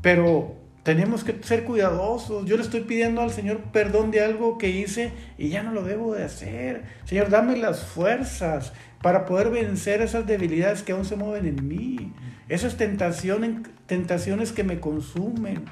Pero 0.02 0.59
tenemos 0.90 1.22
que 1.22 1.36
ser 1.44 1.62
cuidadosos. 1.62 2.46
Yo 2.46 2.56
le 2.56 2.64
estoy 2.64 2.80
pidiendo 2.80 3.20
al 3.20 3.30
Señor 3.30 3.58
perdón 3.72 4.10
de 4.10 4.24
algo 4.24 4.58
que 4.58 4.70
hice 4.70 5.12
y 5.38 5.48
ya 5.48 5.62
no 5.62 5.70
lo 5.70 5.84
debo 5.84 6.16
de 6.16 6.24
hacer. 6.24 6.82
Señor, 7.04 7.30
dame 7.30 7.56
las 7.56 7.84
fuerzas 7.84 8.72
para 9.00 9.24
poder 9.24 9.50
vencer 9.50 10.02
esas 10.02 10.26
debilidades 10.26 10.82
que 10.82 10.90
aún 10.90 11.04
se 11.04 11.14
mueven 11.14 11.46
en 11.46 11.68
mí. 11.68 12.12
Esas 12.48 12.76
tentaciones, 12.76 13.68
tentaciones 13.86 14.50
que 14.50 14.64
me 14.64 14.80
consumen. 14.80 15.64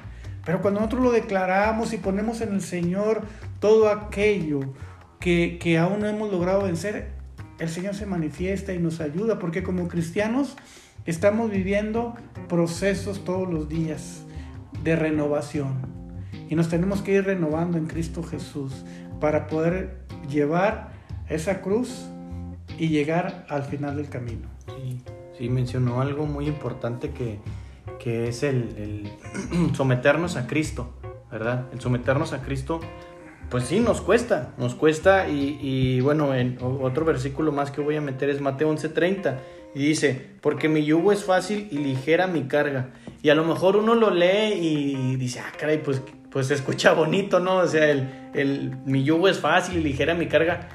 Pero 0.44 0.62
cuando 0.62 0.78
nosotros 0.78 1.02
lo 1.02 1.10
declaramos 1.10 1.92
y 1.92 1.96
ponemos 1.96 2.40
en 2.40 2.54
el 2.54 2.60
Señor 2.60 3.22
todo 3.58 3.88
aquello 3.88 4.60
que, 5.18 5.58
que 5.60 5.78
aún 5.78 5.98
no 5.98 6.06
hemos 6.06 6.30
logrado 6.30 6.62
vencer, 6.62 7.08
el 7.58 7.68
Señor 7.68 7.96
se 7.96 8.06
manifiesta 8.06 8.72
y 8.72 8.78
nos 8.78 9.00
ayuda, 9.00 9.40
porque 9.40 9.64
como 9.64 9.88
cristianos 9.88 10.54
estamos 11.06 11.50
viviendo 11.50 12.14
procesos 12.46 13.24
todos 13.24 13.52
los 13.52 13.68
días 13.68 14.22
de 14.82 14.96
renovación. 14.96 15.76
Y 16.48 16.54
nos 16.54 16.68
tenemos 16.68 17.02
que 17.02 17.12
ir 17.12 17.24
renovando 17.24 17.78
en 17.78 17.86
Cristo 17.86 18.22
Jesús 18.22 18.84
para 19.20 19.46
poder 19.46 19.98
llevar 20.28 20.90
esa 21.28 21.60
cruz 21.60 22.06
y 22.78 22.88
llegar 22.88 23.46
al 23.48 23.64
final 23.64 23.96
del 23.96 24.08
camino. 24.08 24.48
Sí, 25.36 25.48
mencionó 25.48 26.00
algo 26.00 26.26
muy 26.26 26.48
importante 26.48 27.10
que, 27.10 27.38
que 27.98 28.28
es 28.28 28.42
el, 28.42 29.08
el 29.52 29.74
someternos 29.74 30.36
a 30.36 30.46
Cristo, 30.46 30.94
¿verdad? 31.30 31.66
El 31.72 31.80
someternos 31.80 32.32
a 32.32 32.42
Cristo 32.42 32.80
pues 33.50 33.64
sí, 33.64 33.80
nos 33.80 34.02
cuesta, 34.02 34.52
nos 34.58 34.74
cuesta 34.74 35.28
y, 35.28 35.58
y, 35.62 36.00
bueno, 36.00 36.34
en 36.34 36.58
otro 36.60 37.06
versículo 37.06 37.50
más 37.50 37.70
que 37.70 37.80
voy 37.80 37.96
a 37.96 38.00
meter 38.02 38.28
es 38.28 38.42
Mateo 38.42 38.70
11:30 38.70 39.38
y 39.74 39.86
dice, 39.86 40.26
porque 40.42 40.68
mi 40.68 40.84
yugo 40.84 41.12
es 41.12 41.24
fácil 41.24 41.66
y 41.70 41.78
ligera 41.78 42.26
mi 42.26 42.42
carga. 42.42 42.90
Y 43.22 43.30
a 43.30 43.34
lo 43.34 43.44
mejor 43.44 43.76
uno 43.76 43.94
lo 43.94 44.10
lee 44.10 44.54
y 44.54 45.16
dice, 45.16 45.40
ah, 45.40 45.52
caray, 45.58 45.82
pues, 45.82 46.02
pues 46.30 46.46
se 46.48 46.54
escucha 46.54 46.92
bonito, 46.92 47.40
¿no? 47.40 47.56
O 47.58 47.66
sea, 47.66 47.90
el, 47.90 48.08
el, 48.34 48.76
mi 48.84 49.02
yugo 49.02 49.28
es 49.28 49.40
fácil 49.40 49.78
y 49.78 49.82
ligera 49.82 50.14
mi 50.14 50.26
carga, 50.26 50.68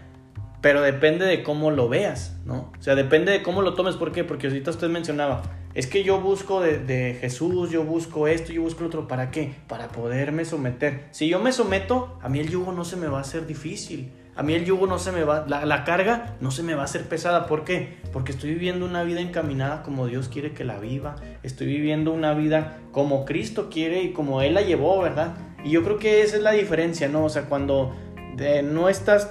pero 0.62 0.82
depende 0.82 1.26
de 1.26 1.44
cómo 1.44 1.72
lo 1.72 1.90
veas, 1.90 2.38
¿no? 2.46 2.72
O 2.78 2.82
sea, 2.82 2.96
depende 2.96 3.32
de 3.32 3.44
cómo 3.44 3.62
lo 3.62 3.74
tomes, 3.74 3.96
¿por 3.96 4.12
qué? 4.12 4.24
Porque 4.24 4.48
ahorita 4.48 4.72
usted 4.72 4.90
mencionaba, 4.90 5.44
es 5.74 5.88
que 5.88 6.04
yo 6.04 6.22
busco 6.22 6.62
de, 6.62 7.18
Jesús, 7.20 7.72
yo 7.72 7.84
busco 7.84 8.28
esto, 8.28 8.54
yo 8.54 8.62
busco 8.62 8.86
otro. 8.86 9.08
¿Para 9.08 9.32
qué? 9.32 9.56
Para 9.68 9.88
poderme 9.88 10.46
someter. 10.46 11.08
Si 11.12 11.28
yo 11.28 11.40
me 11.40 11.52
someto, 11.52 12.20
a 12.22 12.30
mí 12.30 12.40
el 12.40 12.50
yugo 12.50 12.72
no 12.72 12.86
se 12.86 12.96
me 12.96 13.08
va 13.08 13.18
a 13.18 13.22
hacer 13.22 13.48
difícil. 13.48 14.12
A 14.36 14.42
mí 14.42 14.54
el 14.54 14.66
yugo 14.66 14.88
no 14.88 14.98
se 14.98 15.12
me 15.12 15.24
va, 15.24 15.46
la, 15.48 15.66
la, 15.66 15.84
carga 15.84 16.36
no 16.42 16.50
se 16.50 16.64
me 16.64 16.74
va 16.74 16.82
a 16.82 16.86
hacer 16.86 17.08
pesada. 17.08 17.46
¿Por 17.46 17.64
qué? 17.64 18.00
Porque 18.12 18.32
estoy 18.32 18.54
viviendo 18.54 18.86
una 18.86 19.04
vida 19.04 19.22
encaminada 19.22 19.84
como 19.84 20.08
Dios 20.08 20.28
quiere 20.28 20.54
que 20.54 20.64
la 20.64 20.80
viva. 20.80 21.16
Estoy 21.44 21.68
viviendo 21.68 22.12
una 22.12 22.34
vida 22.34 22.80
como 22.92 23.26
Cristo 23.26 23.70
quiere 23.70 24.02
y 24.02 24.14
como 24.14 24.42
Él 24.42 24.56
la 24.56 24.62
llevó, 24.62 25.02
¿verdad? 25.02 25.36
Y 25.64 25.72
yo 25.72 25.84
creo 25.84 26.00
que 26.00 26.22
esa 26.22 26.38
es 26.38 26.42
la 26.42 26.52
diferencia, 26.52 27.08
¿no? 27.08 27.26
O 27.26 27.30
sea, 27.30 27.44
cuando 27.44 27.96
de, 28.36 28.64
no 28.64 28.90
estás, 28.90 29.30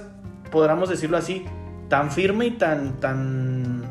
podríamos 0.51 0.89
decirlo 0.89 1.17
así, 1.17 1.45
tan 1.89 2.11
firme 2.11 2.45
y 2.45 2.51
tan, 2.51 2.99
tan 2.99 3.83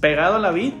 pegado 0.00 0.36
a 0.36 0.38
la 0.38 0.50
vida 0.50 0.74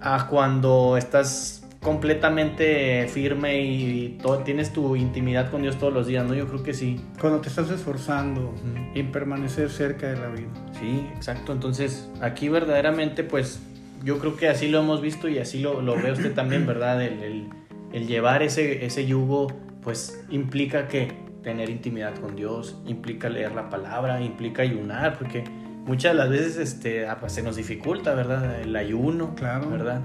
a 0.00 0.26
cuando 0.28 0.96
estás 0.96 1.63
completamente 1.84 3.06
firme 3.08 3.62
y 3.62 4.18
todo, 4.20 4.38
tienes 4.38 4.72
tu 4.72 4.96
intimidad 4.96 5.50
con 5.50 5.60
Dios 5.60 5.78
todos 5.78 5.92
los 5.92 6.06
días, 6.06 6.26
¿no? 6.26 6.34
Yo 6.34 6.48
creo 6.48 6.62
que 6.62 6.72
sí. 6.72 6.98
Cuando 7.20 7.42
te 7.42 7.50
estás 7.50 7.70
esforzando 7.70 8.40
uh 8.40 8.54
-huh. 8.54 8.98
en 8.98 9.12
permanecer 9.12 9.68
cerca 9.68 10.08
de 10.08 10.16
la 10.16 10.28
vida. 10.28 10.48
Sí, 10.80 11.06
exacto. 11.14 11.52
Entonces, 11.52 12.08
aquí 12.22 12.48
verdaderamente, 12.48 13.22
pues, 13.22 13.60
yo 14.02 14.18
creo 14.18 14.34
que 14.34 14.48
así 14.48 14.68
lo 14.68 14.80
hemos 14.80 15.02
visto 15.02 15.28
y 15.28 15.38
así 15.38 15.60
lo, 15.60 15.82
lo 15.82 15.94
ve 15.94 16.12
usted 16.12 16.32
también, 16.32 16.66
¿verdad? 16.72 17.02
El, 17.02 17.22
el, 17.22 17.48
el, 17.92 18.06
llevar 18.06 18.42
ese, 18.42 18.86
ese 18.86 19.04
yugo, 19.04 19.52
pues, 19.82 20.24
implica 20.30 20.88
que 20.88 21.12
tener 21.42 21.68
intimidad 21.68 22.14
con 22.14 22.34
Dios, 22.34 22.80
implica 22.86 23.28
leer 23.28 23.52
la 23.52 23.68
palabra, 23.68 24.22
implica 24.22 24.62
ayunar, 24.62 25.18
porque 25.18 25.44
muchas 25.84 26.12
de 26.12 26.18
las 26.18 26.30
veces 26.30 26.56
este, 26.56 27.06
pues, 27.20 27.34
se 27.34 27.42
nos 27.42 27.56
dificulta, 27.56 28.14
¿verdad? 28.14 28.62
El 28.62 28.74
ayuno, 28.74 29.34
claro. 29.34 29.68
¿verdad? 29.68 30.00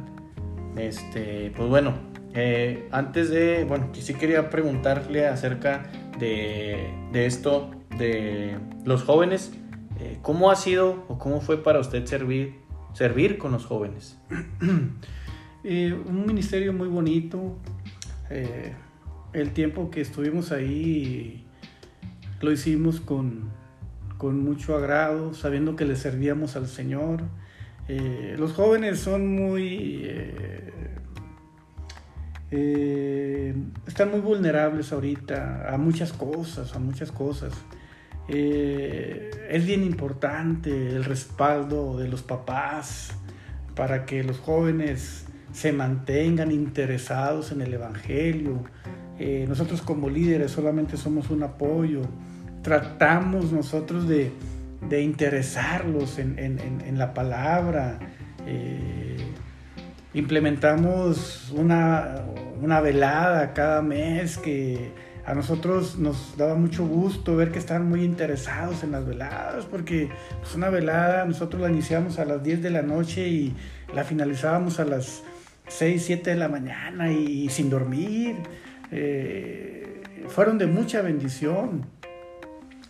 Este, 0.79 1.51
pues 1.57 1.67
bueno, 1.67 1.93
eh, 2.33 2.87
antes 2.91 3.29
de, 3.29 3.65
bueno, 3.65 3.89
sí 3.93 4.13
quería 4.13 4.49
preguntarle 4.49 5.27
acerca 5.27 5.83
de, 6.17 6.93
de 7.11 7.25
esto, 7.25 7.71
de 7.97 8.57
los 8.85 9.03
jóvenes, 9.03 9.51
eh, 9.99 10.19
¿cómo 10.21 10.51
ha 10.51 10.55
sido 10.55 11.03
o 11.09 11.17
cómo 11.17 11.41
fue 11.41 11.61
para 11.61 11.79
usted 11.79 12.05
servir, 12.05 12.55
servir 12.93 13.37
con 13.37 13.51
los 13.51 13.65
jóvenes? 13.65 14.17
eh, 15.65 15.93
un 15.93 16.25
ministerio 16.25 16.71
muy 16.71 16.87
bonito, 16.87 17.57
el 19.33 19.51
tiempo 19.51 19.89
que 19.89 20.01
estuvimos 20.01 20.51
ahí 20.51 21.45
lo 22.39 22.51
hicimos 22.53 23.01
con, 23.01 23.49
con 24.17 24.43
mucho 24.43 24.77
agrado, 24.77 25.33
sabiendo 25.33 25.75
que 25.75 25.83
le 25.83 25.97
servíamos 25.97 26.55
al 26.55 26.67
Señor. 26.67 27.23
Eh, 27.89 28.35
los 28.37 28.53
jóvenes 28.53 28.99
son 28.99 29.27
muy... 29.27 30.03
Eh, 30.05 30.73
eh, 32.51 33.55
están 33.87 34.11
muy 34.11 34.19
vulnerables 34.19 34.93
ahorita 34.93 35.73
a 35.73 35.77
muchas 35.77 36.13
cosas, 36.13 36.75
a 36.75 36.79
muchas 36.79 37.11
cosas. 37.11 37.53
es 38.27 39.65
bien 39.65 39.83
importante 39.83 40.69
el 40.69 41.03
respaldo 41.03 41.97
de 41.97 42.07
los 42.07 42.21
papás 42.21 43.11
para 43.75 44.05
que 44.05 44.23
los 44.23 44.37
jóvenes 44.37 45.25
se 45.51 45.71
mantengan 45.71 46.51
interesados 46.51 47.51
en 47.51 47.61
el 47.61 47.73
Evangelio. 47.73 48.63
nosotros 49.47 49.81
como 49.81 50.09
líderes 50.09 50.51
solamente 50.51 50.95
somos 50.95 51.31
un 51.31 51.41
apoyo 51.41 52.03
tratamos 52.61 53.51
nosotros 53.51 54.07
de, 54.07 54.31
de 54.81 55.01
interesarlos 55.01 56.19
en, 56.19 56.39
en, 56.39 56.59
en, 56.59 56.97
la 56.97 57.13
palabra. 57.13 57.99
Eh, 58.47 59.17
implementamos 60.13 61.51
una, 61.55 62.23
una, 62.61 62.79
velada 62.81 63.53
cada 63.53 63.81
mes 63.81 64.37
que 64.37 64.91
a 65.25 65.33
nosotros 65.33 65.99
nos 65.99 66.37
daba 66.37 66.55
mucho 66.55 66.87
gusto 66.87 67.35
ver 67.35 67.51
que 67.51 67.59
estaban 67.59 67.87
muy 67.87 68.03
interesados 68.03 68.83
en 68.83 68.91
las 68.91 69.05
veladas, 69.05 69.65
porque 69.65 70.09
pues 70.39 70.55
una 70.55 70.69
velada 70.69 71.25
nosotros 71.25 71.61
la 71.61 71.69
iniciamos 71.69 72.17
a 72.17 72.25
las 72.25 72.41
10 72.41 72.63
de 72.63 72.69
la 72.69 72.81
noche 72.81 73.27
y 73.27 73.53
la 73.93 74.03
finalizábamos 74.03 74.79
a 74.79 74.85
las 74.85 75.23
6, 75.67 76.03
7 76.03 76.31
de 76.31 76.35
la 76.35 76.47
mañana 76.47 77.11
y, 77.11 77.49
sin 77.49 77.69
dormir. 77.69 78.37
Eh, 78.91 80.01
fueron 80.27 80.57
de 80.57 80.67
mucha 80.67 81.01
bendición. 81.01 81.85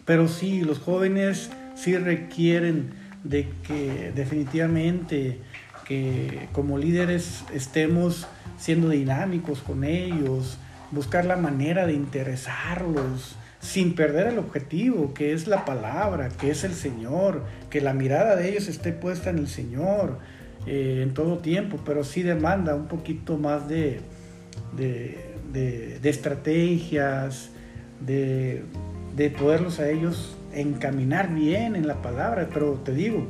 Pero 0.06 0.28
sí, 0.28 0.62
los 0.62 0.80
jóvenes 0.80 1.52
sí 1.80 1.98
requieren 1.98 2.92
de 3.24 3.48
que 3.64 4.12
definitivamente 4.16 5.40
que 5.86 6.48
como 6.52 6.78
líderes 6.78 7.44
estemos 7.54 8.28
siendo 8.58 8.90
dinámicos 8.90 9.60
con 9.60 9.84
ellos, 9.84 10.58
buscar 10.92 11.26
la 11.26 11.36
manera 11.36 11.88
de 11.88 11.94
interesarlos 11.94 13.36
sin 13.60 13.96
perder 13.96 14.28
el 14.28 14.40
objetivo, 14.40 15.14
que 15.14 15.34
es 15.34 15.48
la 15.48 15.66
palabra, 15.66 16.30
que 16.30 16.52
es 16.52 16.64
el 16.64 16.74
Señor, 16.74 17.44
que 17.70 17.82
la 17.82 17.94
mirada 17.94 18.36
de 18.36 18.50
ellos 18.50 18.68
esté 18.68 18.94
puesta 18.94 19.30
en 19.30 19.40
el 19.40 19.48
Señor 19.48 20.20
eh, 20.66 21.02
en 21.04 21.14
todo 21.14 21.40
tiempo, 21.40 21.80
pero 21.86 22.04
sí 22.04 22.22
demanda 22.22 22.76
un 22.76 22.88
poquito 22.88 23.38
más 23.38 23.68
de, 23.68 24.02
de, 24.78 25.18
de, 25.52 26.00
de 26.00 26.10
estrategias, 26.10 27.50
de 28.00 28.64
de 29.20 29.30
poderlos 29.30 29.82
a 29.82 29.90
ellos 29.90 30.38
encaminar 30.54 31.34
bien 31.34 31.76
en 31.76 31.88
la 31.88 32.02
palabra. 32.02 32.48
Pero 32.54 32.74
te 32.84 32.94
digo, 32.94 33.28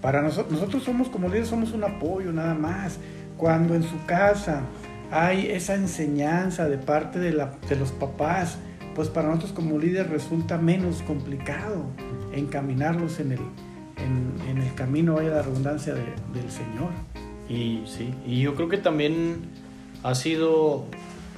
para 0.00 0.22
nosotros, 0.22 0.52
nosotros 0.52 0.84
somos 0.84 1.08
como 1.08 1.28
líderes, 1.28 1.48
somos 1.48 1.72
un 1.72 1.84
apoyo 1.84 2.32
nada 2.32 2.54
más. 2.54 2.98
Cuando 3.36 3.74
en 3.74 3.82
su 3.82 4.04
casa 4.06 4.62
hay 5.10 5.46
esa 5.46 5.74
enseñanza 5.74 6.68
de 6.68 6.78
parte 6.78 7.18
de, 7.18 7.32
la, 7.32 7.52
de 7.68 7.76
los 7.76 7.92
papás, 7.92 8.58
pues 8.94 9.08
para 9.08 9.28
nosotros 9.28 9.52
como 9.52 9.78
líderes 9.78 10.10
resulta 10.10 10.58
menos 10.58 11.02
complicado 11.02 11.84
encaminarlos 12.32 13.20
en 13.20 13.32
el, 13.32 13.40
en, 13.98 14.48
en 14.48 14.58
el 14.58 14.74
camino, 14.74 15.14
vaya 15.14 15.30
la 15.30 15.42
redundancia 15.42 15.94
de, 15.94 16.04
del 16.34 16.50
Señor. 16.50 16.90
Y 17.48 17.82
sí, 17.86 18.12
y 18.26 18.40
yo 18.40 18.54
creo 18.54 18.68
que 18.68 18.78
también 18.78 19.36
ha 20.02 20.14
sido 20.14 20.86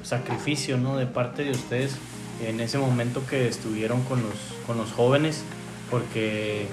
sacrificio, 0.03 0.79
¿no? 0.79 0.97
De 0.97 1.07
parte 1.07 1.45
de 1.45 1.51
ustedes 1.51 1.99
en 2.47 2.61
ese 2.61 2.79
momento 2.79 3.27
que 3.27 3.49
estuvieron 3.49 4.03
con 4.03 4.23
los, 4.23 4.35
con 4.67 4.77
los 4.77 4.93
jóvenes, 4.93 5.45
porque 5.91 6.67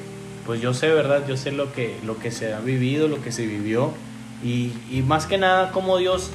pues 0.45 0.61
yo 0.61 0.73
sé, 0.73 0.91
¿verdad? 0.91 1.25
Yo 1.27 1.37
sé 1.37 1.51
lo 1.51 1.73
que, 1.73 1.97
lo 2.05 2.19
que 2.19 2.31
se 2.31 2.53
ha 2.53 2.59
vivido, 2.59 3.07
lo 3.07 3.21
que 3.21 3.31
se 3.31 3.45
vivió, 3.45 3.93
y, 4.43 4.73
y 4.91 5.01
más 5.01 5.25
que 5.25 5.37
nada 5.37 5.71
cómo 5.71 5.97
Dios 5.97 6.31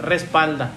respalda, 0.00 0.72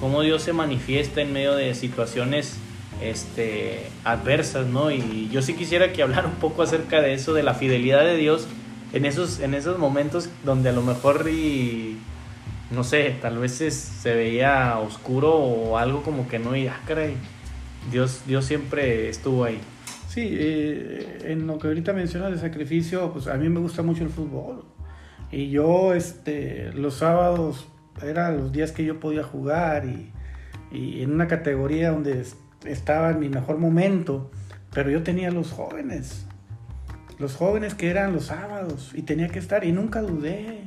cómo 0.00 0.22
Dios 0.22 0.42
se 0.42 0.52
manifiesta 0.52 1.20
en 1.20 1.32
medio 1.32 1.54
de 1.54 1.74
situaciones 1.74 2.56
este, 3.02 3.88
adversas, 4.04 4.66
¿no? 4.66 4.90
Y 4.90 5.28
yo 5.30 5.42
sí 5.42 5.54
quisiera 5.54 5.92
que 5.92 6.02
hablara 6.02 6.26
un 6.26 6.34
poco 6.34 6.62
acerca 6.62 7.00
de 7.00 7.14
eso, 7.14 7.34
de 7.34 7.42
la 7.42 7.54
fidelidad 7.54 8.04
de 8.04 8.16
Dios 8.16 8.46
en 8.92 9.04
esos, 9.04 9.40
en 9.40 9.54
esos 9.54 9.78
momentos 9.78 10.28
donde 10.44 10.70
a 10.70 10.72
lo 10.72 10.82
mejor 10.82 11.28
y 11.28 11.98
no 12.70 12.84
sé, 12.84 13.16
tal 13.20 13.38
vez 13.38 13.52
se, 13.52 14.14
veía 14.14 14.78
oscuro 14.78 15.34
o 15.34 15.78
algo 15.78 16.02
como 16.02 16.28
que 16.28 16.38
no, 16.38 16.54
y 16.54 16.66
ah, 16.66 16.80
caray, 16.86 17.16
Dios, 17.90 18.22
Dios 18.26 18.44
siempre 18.44 19.08
estuvo 19.08 19.44
ahí. 19.44 19.60
Sí, 20.08 20.28
eh, 20.32 21.18
en 21.24 21.46
lo 21.46 21.58
que 21.58 21.68
ahorita 21.68 21.92
mencionas 21.92 22.32
de 22.32 22.38
sacrificio, 22.38 23.12
pues 23.12 23.26
a 23.26 23.34
mí 23.34 23.48
me 23.48 23.60
gusta 23.60 23.82
mucho 23.82 24.04
el 24.04 24.10
fútbol. 24.10 24.64
Y 25.30 25.50
yo, 25.50 25.94
este, 25.94 26.72
los 26.72 26.94
sábados 26.94 27.68
eran 28.02 28.38
los 28.38 28.52
días 28.52 28.72
que 28.72 28.84
yo 28.84 29.00
podía 29.00 29.22
jugar 29.22 29.84
y, 29.86 30.12
y 30.70 31.02
en 31.02 31.12
una 31.12 31.26
categoría 31.26 31.90
donde 31.90 32.24
estaba 32.64 33.10
en 33.10 33.20
mi 33.20 33.28
mejor 33.28 33.58
momento, 33.58 34.30
pero 34.72 34.90
yo 34.90 35.02
tenía 35.02 35.30
los 35.30 35.52
jóvenes, 35.52 36.26
los 37.18 37.34
jóvenes 37.34 37.74
que 37.74 37.90
eran 37.90 38.12
los 38.12 38.26
sábados 38.26 38.92
y 38.94 39.02
tenía 39.02 39.28
que 39.28 39.38
estar 39.38 39.64
y 39.64 39.72
nunca 39.72 40.02
dudé 40.02 40.64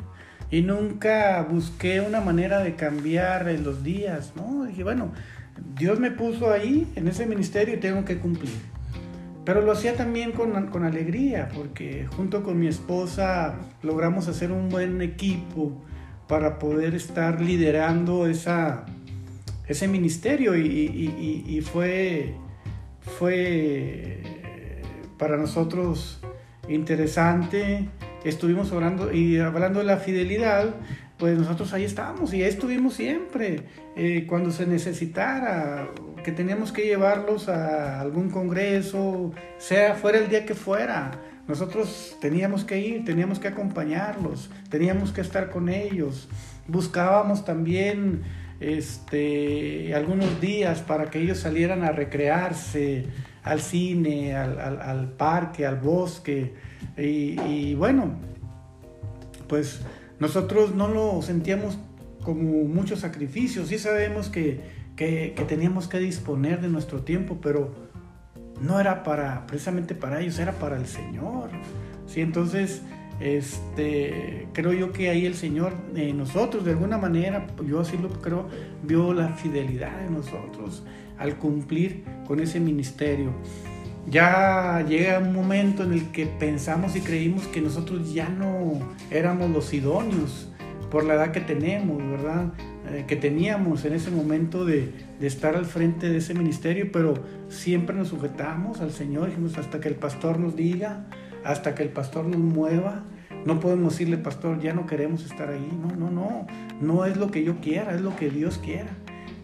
y 0.52 0.62
nunca 0.62 1.48
busqué 1.50 2.02
una 2.02 2.20
manera 2.20 2.60
de 2.60 2.76
cambiar 2.76 3.46
los 3.60 3.84
días, 3.84 4.34
¿no? 4.36 4.66
Dije, 4.66 4.84
bueno, 4.84 5.14
Dios 5.78 6.00
me 6.00 6.12
puso 6.12 6.52
ahí 6.52 6.92
en 6.96 7.08
ese 7.08 7.26
ministerio 7.26 7.76
y 7.76 7.78
tengo 7.80 8.04
que 8.04 8.20
cumplir. 8.20 8.52
Pero 9.46 9.62
lo 9.62 9.72
hacía 9.72 9.96
también 9.96 10.34
con, 10.34 10.68
con 10.68 10.84
alegría, 10.84 11.50
porque 11.56 12.06
junto 12.16 12.44
con 12.44 12.60
mi 12.60 12.68
esposa 12.68 13.56
logramos 13.82 14.28
hacer 14.28 14.52
un 14.52 14.70
buen 14.70 15.02
equipo 15.02 15.82
para 16.28 16.60
poder 16.60 16.96
estar 16.96 17.42
liderando 17.42 18.28
esa, 18.28 18.86
ese 19.68 19.88
ministerio 19.88 20.56
y, 20.56 20.68
y, 20.68 21.46
y, 21.48 21.62
fue, 21.62 22.36
fue 23.02 24.22
para 25.18 25.38
nosotros 25.38 26.20
interesante. 26.68 27.90
Estuvimos 28.24 28.72
hablando 28.72 29.12
y 29.12 29.40
hablando 29.40 29.80
de 29.80 29.86
la 29.86 29.98
fidelidad, 29.98 30.76
pues 31.18 31.38
nosotros 31.38 31.74
ahí 31.74 31.84
estábamos 31.84 32.34
y 32.34 32.44
ahí 32.44 32.50
estuvimos 32.50 32.94
siempre. 32.94 33.64
Eh, 33.96 34.26
cuando 34.28 34.52
se 34.52 34.66
necesitara, 34.68 35.90
que 36.24 36.32
teníamos 36.32 36.72
que 36.72 36.84
llevarlos 36.84 37.50
a 37.50 38.00
algún 38.00 38.30
congreso, 38.30 39.32
sea 39.58 39.96
fuera 39.96 40.20
el 40.20 40.30
día 40.30 40.46
que 40.46 40.54
fuera, 40.54 41.12
nosotros 41.48 42.18
teníamos 42.22 42.64
que 42.64 42.80
ir, 42.80 43.04
teníamos 43.04 43.40
que 43.40 43.48
acompañarlos, 43.48 44.50
teníamos 44.70 45.12
que 45.12 45.22
estar 45.22 45.50
con 45.50 45.70
ellos. 45.70 46.30
Buscábamos 46.68 47.44
también 47.44 48.22
este, 48.60 49.94
algunos 49.96 50.40
días 50.40 50.82
para 50.82 51.10
que 51.10 51.20
ellos 51.20 51.40
salieran 51.40 51.84
a 51.84 51.92
recrearse 51.92 53.06
al 53.44 53.62
cine, 53.62 54.36
al, 54.36 55.14
parque, 55.18 55.66
al 55.66 55.78
bosque. 55.78 56.54
Y, 56.98 57.74
bueno, 57.76 58.12
pues 59.48 59.82
nosotros 60.20 60.76
no 60.76 60.88
lo 60.88 61.22
sentíamos 61.22 61.78
como 62.24 62.64
mucho 62.64 62.96
sacrificio. 62.96 63.66
Sí 63.66 63.78
sabemos 63.80 64.30
que, 64.30 64.62
que, 64.96 65.34
teníamos 65.48 65.88
que 65.88 66.00
disponer 66.00 66.62
de 66.62 66.70
nuestro 66.70 67.02
tiempo, 67.02 67.40
pero 67.42 67.74
no 68.62 68.80
era 68.80 69.04
para 69.04 69.48
precisamente 69.48 69.96
para 69.96 70.22
ellos, 70.22 70.38
era 70.40 70.54
para 70.54 70.78
el 70.78 70.86
Señor. 70.86 71.50
¿sí? 72.06 72.22
Entonces, 72.22 72.84
este, 73.20 74.48
creo 74.54 74.74
yo 74.74 74.92
que 74.92 75.10
ahí 75.10 75.26
el 75.26 75.34
Señor, 75.36 75.74
eh, 75.96 76.14
nosotros 76.14 76.64
de 76.64 76.72
alguna 76.72 77.00
manera, 77.00 77.48
yo 77.68 77.80
así 77.80 77.98
lo 77.98 78.10
creo, 78.10 78.48
vio 78.84 79.14
la 79.14 79.30
fidelidad 79.30 80.00
de 80.00 80.10
nosotros 80.12 80.84
al 81.22 81.38
cumplir 81.38 82.04
con 82.28 82.40
ese 82.40 82.60
ministerio. 82.60 83.32
Ya 84.08 84.84
llega 84.88 85.20
un 85.20 85.34
momento 85.34 85.84
en 85.84 85.94
el 85.94 86.12
que 86.12 86.26
pensamos 86.26 86.96
y 86.96 87.02
creímos 87.02 87.48
que 87.48 87.62
nosotros 87.62 88.14
ya 88.14 88.28
no 88.30 88.80
éramos 89.12 89.52
los 89.52 89.72
idóneos 89.74 90.50
por 90.90 91.06
la 91.06 91.14
edad 91.14 91.32
que 91.32 91.40
tenemos, 91.40 91.98
¿verdad? 91.98 92.54
Eh, 92.90 93.06
que 93.08 93.16
teníamos 93.16 93.86
en 93.86 93.94
ese 93.94 94.10
momento 94.10 94.66
de, 94.66 94.92
de, 95.20 95.28
estar 95.28 95.56
al 95.56 95.66
frente 95.66 96.10
de 96.10 96.18
ese 96.18 96.34
ministerio, 96.34 96.92
pero 96.92 97.14
siempre 97.48 97.96
nos 97.96 98.10
sujetamos 98.10 98.82
al 98.82 98.92
Señor, 98.92 99.30
dijimos 99.30 99.58
hasta 99.58 99.80
que 99.80 99.88
el 99.88 99.96
pastor 99.96 100.40
nos 100.40 100.56
diga, 100.56 101.06
hasta 101.46 101.76
que 101.76 101.84
el 101.84 101.90
pastor 101.90 102.26
nos 102.26 102.40
mueva. 102.40 103.04
No 103.46 103.60
podemos 103.60 103.94
decirle, 103.94 104.18
pastor, 104.18 104.60
ya 104.60 104.74
no 104.74 104.86
queremos 104.86 105.26
estar 105.26 105.50
ahí. 105.50 105.70
No, 105.82 105.96
no, 105.96 106.12
no. 106.12 106.48
No 106.82 107.06
es 107.06 107.18
lo 107.18 107.32
que 107.32 107.44
yo 107.44 107.60
quiera, 107.60 107.96
es 107.96 108.02
lo 108.02 108.16
que 108.16 108.30
Dios 108.30 108.60
quiera. 108.60 108.90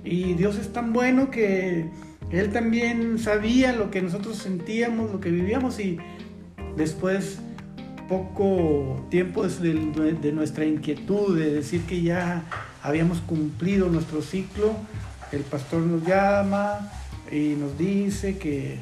Y 0.10 0.34
Dios 0.36 0.58
es 0.58 0.72
tan 0.72 0.94
bueno 0.94 1.30
que 1.30 1.86
Él 2.32 2.52
también 2.52 3.20
sabía 3.20 3.74
lo 3.74 3.92
que 3.92 4.02
nosotros 4.02 4.38
sentíamos, 4.38 5.12
lo 5.12 5.20
que 5.20 5.30
vivíamos 5.30 5.80
y 5.80 5.98
después 6.78 7.40
poco 8.08 9.06
tiempo 9.10 9.46
de, 9.46 10.32
nuestra 10.32 10.66
inquietud, 10.66 11.38
de 11.38 11.54
decir 11.54 11.82
que 11.82 12.02
ya 12.02 12.44
habíamos 12.82 13.20
cumplido 13.20 13.90
nuestro 13.90 14.22
ciclo, 14.22 14.74
el 15.34 15.42
pastor 15.42 15.82
nos 15.82 16.08
llama 16.08 16.90
y 17.30 17.56
nos 17.60 17.78
dice 17.78 18.38
que 18.38 18.80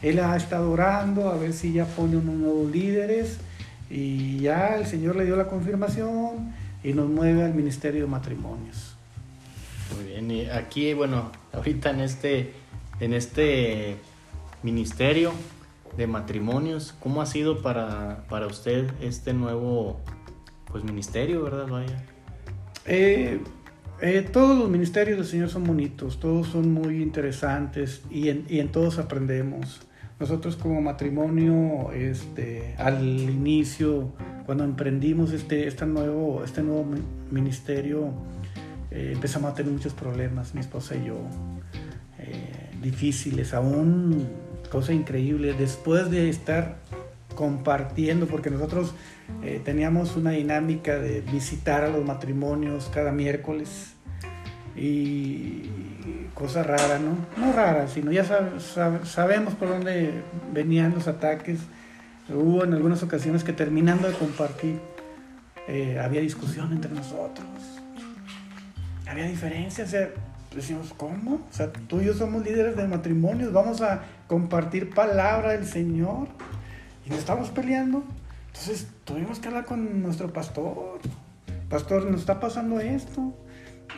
él 0.00 0.20
ha 0.20 0.36
estado 0.36 0.70
orando 0.70 1.28
a 1.28 1.36
ver 1.36 1.52
si 1.52 1.72
ya 1.72 1.86
pone 1.86 2.16
unos 2.16 2.36
nuevos 2.36 2.70
líderes 2.70 3.38
y 3.90 4.38
ya 4.38 4.76
el 4.76 4.86
Señor 4.86 5.16
le 5.16 5.24
dio 5.24 5.34
la 5.34 5.48
confirmación 5.48 6.54
y 6.84 6.92
nos 6.92 7.08
mueve 7.08 7.42
al 7.42 7.54
Ministerio 7.54 8.02
de 8.02 8.06
Matrimonios. 8.06 8.87
Muy 9.94 10.04
bien, 10.04 10.30
y 10.30 10.46
aquí, 10.46 10.92
bueno, 10.94 11.32
ahorita 11.52 11.90
en 11.90 12.00
este, 12.00 12.52
en 13.00 13.12
este 13.14 13.96
ministerio 14.62 15.32
de 15.96 16.06
matrimonios, 16.06 16.94
¿cómo 17.00 17.22
ha 17.22 17.26
sido 17.26 17.62
para, 17.62 18.24
para 18.28 18.46
usted 18.46 18.90
este 19.00 19.32
nuevo 19.32 20.00
pues 20.70 20.84
ministerio, 20.84 21.42
verdad? 21.42 21.68
Vaya. 21.68 22.04
Eh, 22.86 23.40
eh, 24.00 24.28
todos 24.32 24.56
los 24.56 24.70
ministerios 24.70 25.18
del 25.18 25.26
Señor 25.26 25.48
son 25.48 25.64
bonitos, 25.64 26.20
todos 26.20 26.48
son 26.48 26.72
muy 26.72 27.02
interesantes 27.02 28.02
y 28.10 28.28
en, 28.28 28.44
y 28.48 28.60
en 28.60 28.70
todos 28.70 28.98
aprendemos. 28.98 29.80
Nosotros 30.20 30.56
como 30.56 30.80
matrimonio, 30.80 31.92
este, 31.92 32.74
al 32.78 33.04
inicio, 33.04 34.12
cuando 34.46 34.64
emprendimos 34.64 35.32
este, 35.32 35.68
este, 35.68 35.86
nuevo, 35.86 36.42
este 36.44 36.62
nuevo 36.62 36.86
ministerio, 37.30 38.12
eh, 38.90 39.12
empezamos 39.14 39.52
a 39.52 39.54
tener 39.54 39.72
muchos 39.72 39.92
problemas, 39.92 40.54
mi 40.54 40.60
esposa 40.60 40.96
y 40.96 41.06
yo, 41.06 41.18
eh, 42.18 42.70
difíciles, 42.80 43.52
aún 43.52 44.28
cosa 44.70 44.92
increíble, 44.92 45.54
después 45.54 46.10
de 46.10 46.28
estar 46.28 46.76
compartiendo, 47.34 48.26
porque 48.26 48.50
nosotros 48.50 48.94
eh, 49.42 49.60
teníamos 49.64 50.16
una 50.16 50.30
dinámica 50.30 50.98
de 50.98 51.20
visitar 51.20 51.84
a 51.84 51.88
los 51.88 52.04
matrimonios 52.04 52.90
cada 52.92 53.12
miércoles 53.12 53.92
y 54.76 55.70
cosa 56.34 56.62
rara, 56.62 56.98
¿no? 56.98 57.16
No 57.36 57.52
rara, 57.52 57.88
sino 57.88 58.10
ya 58.10 58.24
sabemos 59.04 59.54
por 59.54 59.68
dónde 59.68 60.12
venían 60.52 60.94
los 60.94 61.08
ataques. 61.08 61.60
Hubo 62.28 62.64
en 62.64 62.74
algunas 62.74 63.02
ocasiones 63.02 63.42
que 63.42 63.52
terminando 63.52 64.08
de 64.08 64.14
compartir 64.14 64.78
había 66.00 66.20
discusión 66.20 66.72
entre 66.72 66.90
nosotros 66.90 67.77
había 69.08 69.26
diferencias. 69.26 69.88
O 69.88 69.90
sea, 69.90 70.10
decimos, 70.54 70.92
¿cómo? 70.96 71.34
O 71.36 71.52
sea, 71.52 71.72
tú 71.72 72.00
y 72.00 72.06
yo 72.06 72.14
somos 72.14 72.44
líderes 72.44 72.76
de 72.76 72.86
matrimonios, 72.86 73.52
vamos 73.52 73.80
a 73.80 74.02
compartir 74.26 74.90
palabra 74.90 75.52
del 75.52 75.66
Señor 75.66 76.28
y 77.06 77.10
nos 77.10 77.20
estamos 77.20 77.50
peleando. 77.50 78.04
Entonces 78.48 78.88
tuvimos 79.04 79.38
que 79.38 79.48
hablar 79.48 79.64
con 79.64 80.02
nuestro 80.02 80.32
pastor. 80.32 80.98
Pastor, 81.68 82.10
nos 82.10 82.20
está 82.20 82.40
pasando 82.40 82.80
esto. 82.80 83.34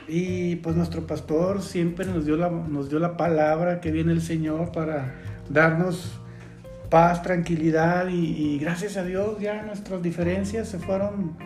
Y 0.07 0.57
pues 0.57 0.77
nuestro 0.77 1.07
pastor 1.07 1.63
siempre 1.63 2.07
nos 2.07 2.25
dio 2.25 2.37
la, 2.37 2.49
nos 2.49 2.89
dio 2.89 2.99
la 2.99 3.17
palabra 3.17 3.81
que 3.81 3.91
viene 3.91 4.13
el 4.13 4.23
Señor 4.23 4.73
para 4.73 5.15
darnos 5.49 6.21
paz, 6.91 7.23
tranquilidad 7.23 8.09
y, 8.09 8.55
y 8.55 8.59
gracias 8.59 8.97
a 8.97 9.05
Dios 9.05 9.39
ya 9.39 9.63
nuestras 9.63 10.03
diferencias 10.03 10.69
se 10.69 10.79
fueron 10.79 11.37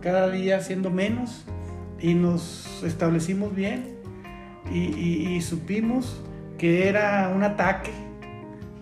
cada 0.00 0.28
día 0.30 0.60
siendo 0.60 0.90
menos 0.90 1.44
y 2.00 2.14
nos 2.14 2.82
establecimos 2.82 3.54
bien 3.54 3.98
y, 4.72 5.40
supimos 5.40 6.20
que 6.58 6.88
era 6.88 7.32
un 7.34 7.42
ataque 7.42 7.92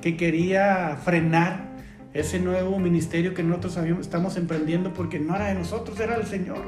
que 0.00 0.16
quería 0.16 0.98
frenar 1.04 1.76
ese 2.12 2.40
nuevo 2.40 2.78
ministerio 2.78 3.34
que 3.34 3.42
nosotros 3.42 3.76
estamos 4.00 4.36
emprendiendo 4.36 4.92
porque 4.92 5.20
no 5.20 5.36
era 5.36 5.46
de 5.48 5.54
nosotros, 5.54 6.00
era 6.00 6.16
del 6.16 6.26
Señor. 6.26 6.58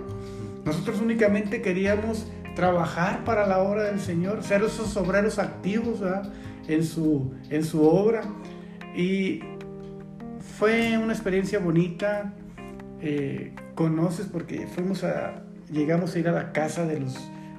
Nosotros 0.64 1.00
únicamente 1.00 1.62
queríamos 1.62 2.30
trabajar 2.54 3.24
para 3.24 3.46
la 3.46 3.58
obra 3.60 3.84
del 3.84 3.98
Señor, 3.98 4.42
ser 4.42 4.62
esos 4.62 4.96
obreros 4.96 5.38
activos 5.38 6.00
en 6.68 6.84
su, 6.84 7.32
en 7.50 7.64
su 7.64 7.82
obra. 7.82 8.22
Y 8.94 9.40
fue 10.58 10.98
una 10.98 11.12
experiencia 11.12 11.58
bonita. 11.58 12.34
Eh, 13.00 13.54
conoces 13.74 14.26
porque 14.26 14.66
fuimos 14.66 15.04
a, 15.04 15.44
llegamos 15.70 16.14
a 16.14 16.18
ir 16.18 16.28
a 16.28 16.32
la 16.32 16.52
casa 16.52 16.86
de 16.86 17.00
los, 17.00 17.16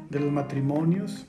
de 0.10 0.19
los 0.19 0.32
matrimonios, 0.32 1.28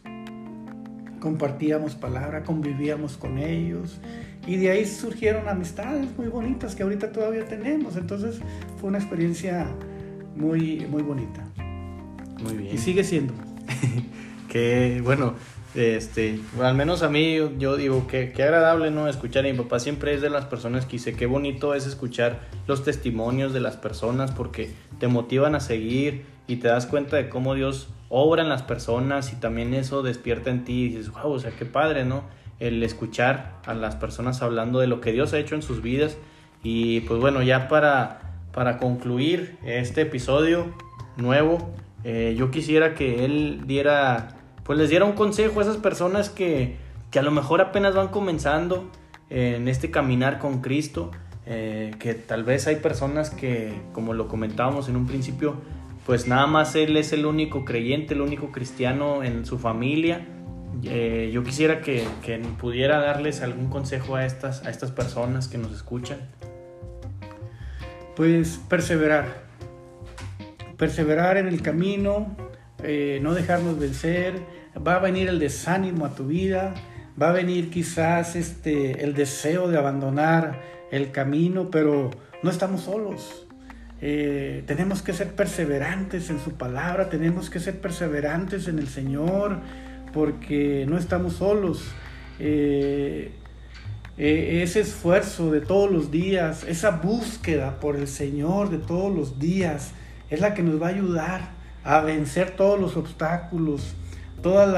compartíamos 1.21 1.95
palabra, 1.95 2.43
convivíamos 2.43 3.17
con 3.17 3.39
ellos 3.39 4.01
y 4.47 4.57
de 4.57 4.71
ahí 4.71 4.87
surgieron 4.87 5.49
amistades 5.49 6.07
muy 6.17 6.29
bonitas 6.29 6.75
que 6.75 6.83
ahorita 6.83 7.13
todavía 7.13 7.45
tenemos. 7.45 7.97
Entonces 7.97 8.41
fue 8.81 8.89
una 8.89 8.99
experiencia 8.99 9.67
muy, 10.35 10.87
muy 10.87 11.03
bonita. 11.03 11.47
Muy 12.43 12.55
bien. 12.55 12.75
Y 12.75 12.79
sigue 12.79 13.05
siendo. 13.05 13.35
que 14.49 15.01
bueno, 15.05 15.35
este, 15.75 16.41
al 16.61 16.75
menos 16.75 17.03
a 17.03 17.09
mí 17.09 17.37
yo, 17.59 17.77
digo 17.77 18.07
que 18.09 18.33
qué 18.33 18.43
agradable 18.43 18.91
no 18.91 19.09
escuchar 19.09 19.45
a 19.45 19.49
mi 19.53 19.57
papá 19.57 19.79
siempre 19.79 20.15
es 20.15 20.21
de 20.21 20.31
las 20.31 20.47
personas 20.47 20.85
que 20.85 20.93
dice 20.93 21.15
qué 21.15 21.27
bonito 21.27 21.75
es 21.75 21.87
escuchar 21.87 22.41
los 22.67 22.83
testimonios 22.83 23.53
de 23.53 23.61
las 23.61 23.77
personas 23.77 24.33
porque 24.33 24.73
te 24.99 25.07
motivan 25.07 25.55
a 25.55 25.61
seguir 25.61 26.25
y 26.51 26.57
te 26.57 26.69
das 26.69 26.87
cuenta 26.87 27.17
de 27.17 27.29
cómo 27.29 27.55
Dios 27.55 27.89
obra 28.09 28.43
en 28.43 28.49
las 28.49 28.63
personas 28.63 29.33
y 29.33 29.37
también 29.37 29.73
eso 29.73 30.03
despierta 30.03 30.51
en 30.51 30.65
ti 30.65 30.85
y 30.85 30.89
dices, 30.89 31.13
wow, 31.13 31.33
o 31.33 31.39
sea, 31.39 31.53
qué 31.53 31.65
padre, 31.65 32.05
¿no? 32.05 32.25
El 32.59 32.83
escuchar 32.83 33.53
a 33.67 33.73
las 33.73 33.95
personas 33.95 34.43
hablando 34.43 34.81
de 34.81 34.89
lo 34.89 35.01
que 35.01 35.13
Dios 35.13 35.33
ha 35.33 35.39
hecho 35.39 35.55
en 35.55 35.63
sus 35.63 35.81
vidas 35.81 36.17
y 36.65 37.01
pues 37.03 37.21
bueno, 37.21 37.41
ya 37.43 37.69
para, 37.69 38.41
para 38.53 38.79
concluir 38.79 39.59
este 39.65 40.03
episodio 40.03 40.75
nuevo, 41.17 41.71
eh, 42.03 42.35
yo 42.37 42.51
quisiera 42.51 42.95
que 42.95 43.25
él 43.25 43.63
diera 43.67 44.37
pues 44.65 44.79
les 44.79 44.91
diera 44.91 45.05
un 45.05 45.13
consejo 45.13 45.61
a 45.61 45.63
esas 45.63 45.77
personas 45.77 46.31
que, 46.31 46.77
a 47.17 47.23
lo 47.23 47.31
mejor 47.31 47.61
apenas 47.61 47.95
van 47.95 48.09
comenzando 48.09 48.91
en 49.29 49.69
este 49.69 49.91
caminar 49.91 50.39
con 50.39 50.61
Cristo, 50.61 51.13
eh, 51.47 51.93
que 51.99 52.15
tal 52.15 52.45
vez 52.45 52.67
hay 52.67 52.77
personas 52.77 53.31
que, 53.31 53.81
como 53.93 54.15
lo 54.15 54.29
comentábamos 54.29 54.89
en 54.89 54.97
un 54.97 55.07
principio, 55.07 55.57
pues 56.11 56.27
nada 56.27 56.49
más 56.49 56.75
Él 56.75 56.97
es 56.97 57.13
el 57.13 57.25
único 57.25 57.65
creyente, 57.65 58.15
el 58.15 58.21
único 58.21 58.51
cristiano 58.51 59.23
en 59.23 59.47
su 59.47 59.61
familia. 59.61 60.27
Eh, 60.83 61.31
yo 61.33 61.45
quisiera 61.45 61.83
que, 61.83 62.05
pudiera 62.59 62.99
darles 62.99 63.43
algún 63.43 63.71
consejo 63.71 64.17
a 64.17 64.27
estas, 64.27 64.67
a 64.67 64.71
estas 64.71 64.91
personas 64.91 65.47
que 65.47 65.57
nos 65.57 65.71
escuchan. 65.73 66.19
Pues 68.17 68.61
perseverar, 68.69 69.45
perseverar 70.77 71.37
en 71.37 71.47
el 71.47 71.63
camino, 71.63 72.35
eh, 72.83 73.21
no 73.23 73.33
dejarnos 73.33 73.79
vencer, 73.79 74.35
va 74.85 74.97
a 74.97 74.99
venir 74.99 75.29
el 75.29 75.39
desánimo 75.39 76.07
a 76.07 76.17
tu 76.17 76.27
vida, 76.27 76.75
va 77.23 77.29
a 77.29 77.33
venir 77.33 77.71
quizás 77.71 78.35
este, 78.35 79.05
el 79.05 79.15
deseo 79.15 79.69
de 79.69 79.79
abandonar 79.79 80.61
el 80.91 81.13
camino, 81.13 81.71
pero 81.71 82.11
no 82.43 82.51
estamos 82.51 82.81
solos. 82.81 83.47
Eh, 84.03 84.63
tenemos 84.67 85.03
que 85.03 85.13
ser 85.13 85.35
perseverantes 85.35 86.31
en 86.31 86.41
su 86.41 86.53
palabra, 86.53 87.11
tenemos 87.11 87.51
que 87.51 87.61
ser 87.61 87.81
perseverantes 87.81 88.67
en 88.69 88.79
el 88.79 88.89
Señor, 88.89 89.59
porque 90.13 90.87
no 90.89 90.97
estamos 90.97 91.35
solos. 91.35 91.85
Eh, 92.39 93.33
eh, 94.17 94.61
ese 94.63 94.81
esfuerzo 94.81 95.51
de 95.51 95.61
todos 95.61 95.91
los 95.91 96.11
días, 96.11 96.65
esa 96.65 96.91
búsqueda 96.91 97.81
por 97.81 97.97
el 97.97 98.09
Señor 98.09 98.71
de 98.71 98.79
todos 98.79 99.15
los 99.15 99.39
días, 99.39 99.93
es 100.31 100.41
la 100.41 100.55
que 100.55 100.63
nos 100.63 100.81
va 100.81 100.89
a 100.89 100.91
ayudar 100.91 101.51
a 101.85 102.01
vencer 102.01 102.51
todos 102.51 102.79
los 102.79 102.97
obstáculos, 102.97 103.95
todas 104.43 104.69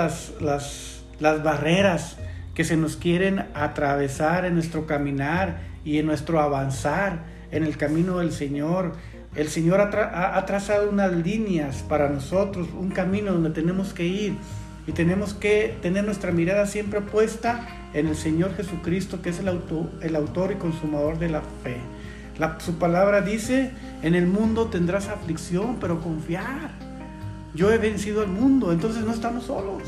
las, 0.40 1.02
las, 1.20 1.42
barreras 1.42 2.18
que 2.54 2.64
se 2.64 2.76
nos 2.76 2.96
quieren 2.96 3.46
atravesar 3.54 4.44
en 4.44 4.54
nuestro 4.54 4.87
caminar 4.87 5.61
y 5.85 5.98
en 5.98 6.06
nuestro 6.06 6.40
avanzar 6.40 7.24
en 7.50 7.64
el 7.64 7.76
camino 7.76 8.18
del 8.18 8.32
Señor. 8.32 8.92
El 9.34 9.48
Señor 9.48 9.80
ha, 9.80 10.44
trazado 10.44 10.90
unas 10.90 11.12
líneas 11.12 11.84
para 11.88 12.10
nosotros, 12.10 12.68
un 12.78 12.90
camino 12.90 13.32
donde 13.32 13.50
tenemos 13.50 13.94
que 13.94 14.06
ir 14.06 14.36
y 14.86 14.92
tenemos 14.92 15.32
que 15.32 15.76
tener 15.80 16.04
nuestra 16.04 16.32
mirada 16.32 16.66
siempre 16.66 17.00
puesta 17.00 17.66
en 17.94 18.08
el 18.08 18.16
Señor 18.16 18.54
Jesucristo, 18.54 19.22
que 19.22 19.30
es 19.30 19.38
el 19.38 19.48
autor, 19.48 19.90
el 20.02 20.16
autor 20.16 20.52
y 20.52 20.56
consumador 20.56 21.18
de 21.18 21.30
la 21.30 21.40
fe. 21.62 21.78
su 22.58 22.74
palabra 22.78 23.22
dice, 23.22 23.70
en 24.02 24.14
el 24.14 24.26
mundo 24.26 24.66
tendrás 24.66 25.08
aflicción, 25.08 25.78
pero 25.80 26.00
confiar 26.00 26.92
yo 27.54 27.70
he 27.70 27.76
vencido 27.76 28.22
al 28.22 28.28
mundo, 28.28 28.72
entonces 28.72 29.04
no 29.04 29.12
estamos 29.12 29.44
solos. 29.44 29.82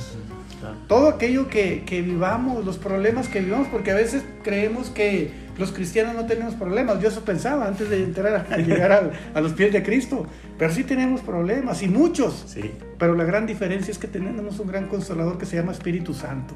Todo 0.88 1.08
aquello 1.08 1.48
que, 1.48 1.84
vivamos, 1.88 2.64
los 2.64 2.78
problemas 2.78 3.28
que 3.28 3.40
vivamos, 3.40 3.68
porque 3.68 3.90
a 3.90 3.94
veces 3.94 4.22
creemos 4.42 4.90
que 4.90 5.30
los 5.58 5.72
cristianos 5.72 6.14
no 6.14 6.26
tenemos 6.26 6.54
problemas. 6.54 7.00
Yo 7.00 7.08
eso 7.08 7.24
pensaba 7.24 7.66
antes 7.66 7.88
de 7.90 8.02
entrar 8.02 8.46
a, 8.50 8.56
llegar 8.58 9.12
a, 9.34 9.40
los 9.40 9.52
pies 9.52 9.72
de 9.72 9.82
Cristo. 9.82 10.26
Pero 10.58 10.72
sí 10.72 10.84
tenemos 10.84 11.20
problemas 11.20 11.82
y 11.82 11.88
muchos. 11.88 12.44
Sí. 12.46 12.72
Pero 12.98 13.14
la 13.14 13.24
gran 13.24 13.46
diferencia 13.46 13.92
es 13.92 13.98
que 13.98 14.08
tenemos 14.08 14.58
un 14.58 14.68
gran 14.68 14.88
consolador 14.88 15.38
que 15.38 15.46
se 15.46 15.56
llama 15.56 15.72
Espíritu 15.72 16.14
Santo. 16.14 16.54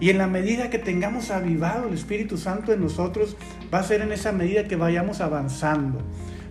Y 0.00 0.10
en 0.10 0.18
la 0.18 0.28
medida 0.28 0.70
que 0.70 0.78
tengamos 0.78 1.30
avivado 1.30 1.88
el 1.88 1.94
Espíritu 1.94 2.36
Santo 2.36 2.72
en 2.72 2.80
nosotros, 2.80 3.36
va 3.72 3.80
a 3.80 3.82
ser 3.82 4.00
en 4.00 4.12
esa 4.12 4.30
medida 4.32 4.64
que 4.64 4.76
vayamos 4.76 5.20
avanzando. 5.20 6.00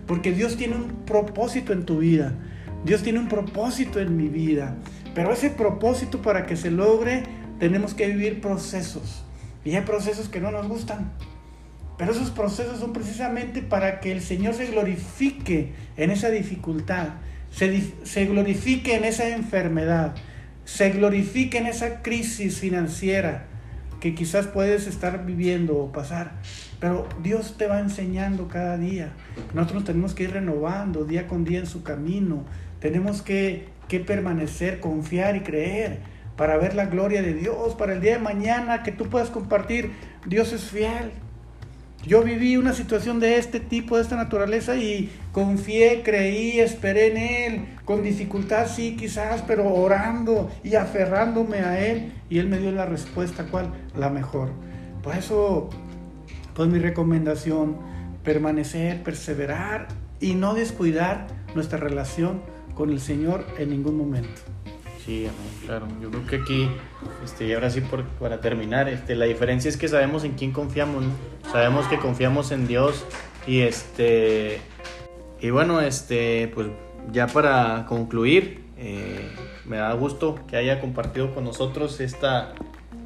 Porque 0.06 0.32
Dios 0.32 0.56
tiene 0.56 0.76
un 0.76 1.04
propósito 1.06 1.72
en 1.72 1.84
tu 1.84 1.98
vida. 1.98 2.34
Dios 2.84 3.02
tiene 3.02 3.18
un 3.18 3.28
propósito 3.28 4.00
en 4.00 4.16
mi 4.16 4.28
vida, 4.28 4.76
pero 5.14 5.32
ese 5.32 5.50
propósito 5.50 6.22
para 6.22 6.46
que 6.46 6.56
se 6.56 6.70
logre 6.70 7.24
tenemos 7.58 7.94
que 7.94 8.06
vivir 8.06 8.40
procesos. 8.40 9.24
Y 9.64 9.74
hay 9.74 9.82
procesos 9.82 10.28
que 10.28 10.40
no 10.40 10.50
nos 10.50 10.68
gustan, 10.68 11.12
pero 11.98 12.12
esos 12.12 12.30
procesos 12.30 12.78
son 12.78 12.92
precisamente 12.92 13.60
para 13.60 14.00
que 14.00 14.12
el 14.12 14.22
Señor 14.22 14.54
se 14.54 14.66
glorifique 14.66 15.72
en 15.96 16.10
esa 16.10 16.30
dificultad, 16.30 17.08
se, 17.50 17.82
se 18.04 18.26
glorifique 18.26 18.94
en 18.94 19.04
esa 19.04 19.28
enfermedad, 19.28 20.14
se 20.64 20.90
glorifique 20.90 21.58
en 21.58 21.66
esa 21.66 22.02
crisis 22.02 22.58
financiera 22.58 23.46
que 24.00 24.14
quizás 24.14 24.46
puedes 24.46 24.86
estar 24.86 25.26
viviendo 25.26 25.76
o 25.76 25.92
pasar. 25.92 26.32
Pero 26.80 27.08
Dios 27.22 27.56
te 27.58 27.66
va 27.66 27.80
enseñando 27.80 28.48
cada 28.48 28.76
día. 28.78 29.12
Nosotros 29.54 29.84
tenemos 29.84 30.14
que 30.14 30.24
ir 30.24 30.30
renovando 30.30 31.04
día 31.04 31.26
con 31.26 31.44
día 31.44 31.58
en 31.58 31.66
su 31.66 31.82
camino, 31.82 32.44
tenemos 32.80 33.22
que, 33.22 33.68
permanecer, 33.88 34.80
confiar 34.80 35.36
y 35.36 35.40
creer 35.40 36.00
para 36.36 36.56
ver 36.56 36.74
la 36.74 36.86
gloria 36.86 37.20
de 37.20 37.34
Dios, 37.34 37.74
para 37.74 37.94
el 37.94 38.00
día 38.00 38.12
de 38.12 38.18
mañana 38.20 38.84
que 38.84 38.92
tú 38.92 39.06
puedas 39.08 39.28
compartir. 39.28 39.90
Dios 40.24 40.52
es 40.52 40.70
fiel. 40.70 41.10
Yo 42.06 42.22
viví 42.22 42.56
una 42.56 42.74
situación 42.74 43.18
de 43.18 43.38
este 43.38 43.58
tipo, 43.58 43.96
de 43.96 44.02
esta 44.02 44.14
naturaleza 44.14 44.76
y 44.76 45.10
confié, 45.32 46.02
creí, 46.04 46.60
esperé 46.60 47.08
en 47.08 47.16
Él, 47.16 47.66
con 47.84 48.04
dificultad 48.04 48.68
sí 48.68 48.94
quizás, 48.96 49.42
pero 49.42 49.74
orando 49.74 50.48
y 50.62 50.76
aferrándome 50.76 51.58
a 51.58 51.84
Él 51.84 52.12
y 52.30 52.38
Él 52.38 52.48
me 52.48 52.58
dio 52.58 52.70
la 52.70 52.86
respuesta, 52.86 53.46
¿cuál? 53.50 53.72
La 53.96 54.08
mejor. 54.08 54.50
Por 55.02 55.16
eso, 55.16 55.70
pues 56.54 56.68
mi 56.68 56.78
recomendación, 56.78 57.76
permanecer, 58.22 59.02
perseverar 59.02 59.88
y 60.20 60.34
no 60.34 60.54
descuidar 60.54 61.26
nuestra 61.56 61.78
relación 61.78 62.42
con 62.78 62.90
el 62.90 63.00
Señor 63.00 63.44
en 63.58 63.70
ningún 63.70 63.98
momento. 63.98 64.40
Sí, 65.04 65.26
claro. 65.66 65.88
Yo 66.00 66.10
creo 66.10 66.26
que 66.26 66.36
aquí, 66.36 66.68
este, 67.24 67.48
y 67.48 67.52
ahora 67.52 67.70
sí 67.70 67.80
por, 67.80 68.04
para 68.04 68.40
terminar, 68.40 68.88
este, 68.88 69.16
la 69.16 69.24
diferencia 69.24 69.68
es 69.68 69.76
que 69.76 69.88
sabemos 69.88 70.22
en 70.22 70.32
quién 70.32 70.52
confiamos, 70.52 71.02
¿no? 71.02 71.10
Sabemos 71.50 71.88
que 71.88 71.98
confiamos 71.98 72.52
en 72.52 72.68
Dios 72.68 73.04
y 73.48 73.60
este, 73.60 74.60
y 75.40 75.50
bueno, 75.50 75.80
este, 75.80 76.52
pues 76.54 76.68
ya 77.10 77.26
para 77.26 77.84
concluir, 77.86 78.62
eh, 78.76 79.28
me 79.64 79.78
da 79.78 79.92
gusto 79.94 80.38
que 80.46 80.56
haya 80.56 80.80
compartido 80.80 81.34
con 81.34 81.42
nosotros 81.42 81.98
esta, 81.98 82.54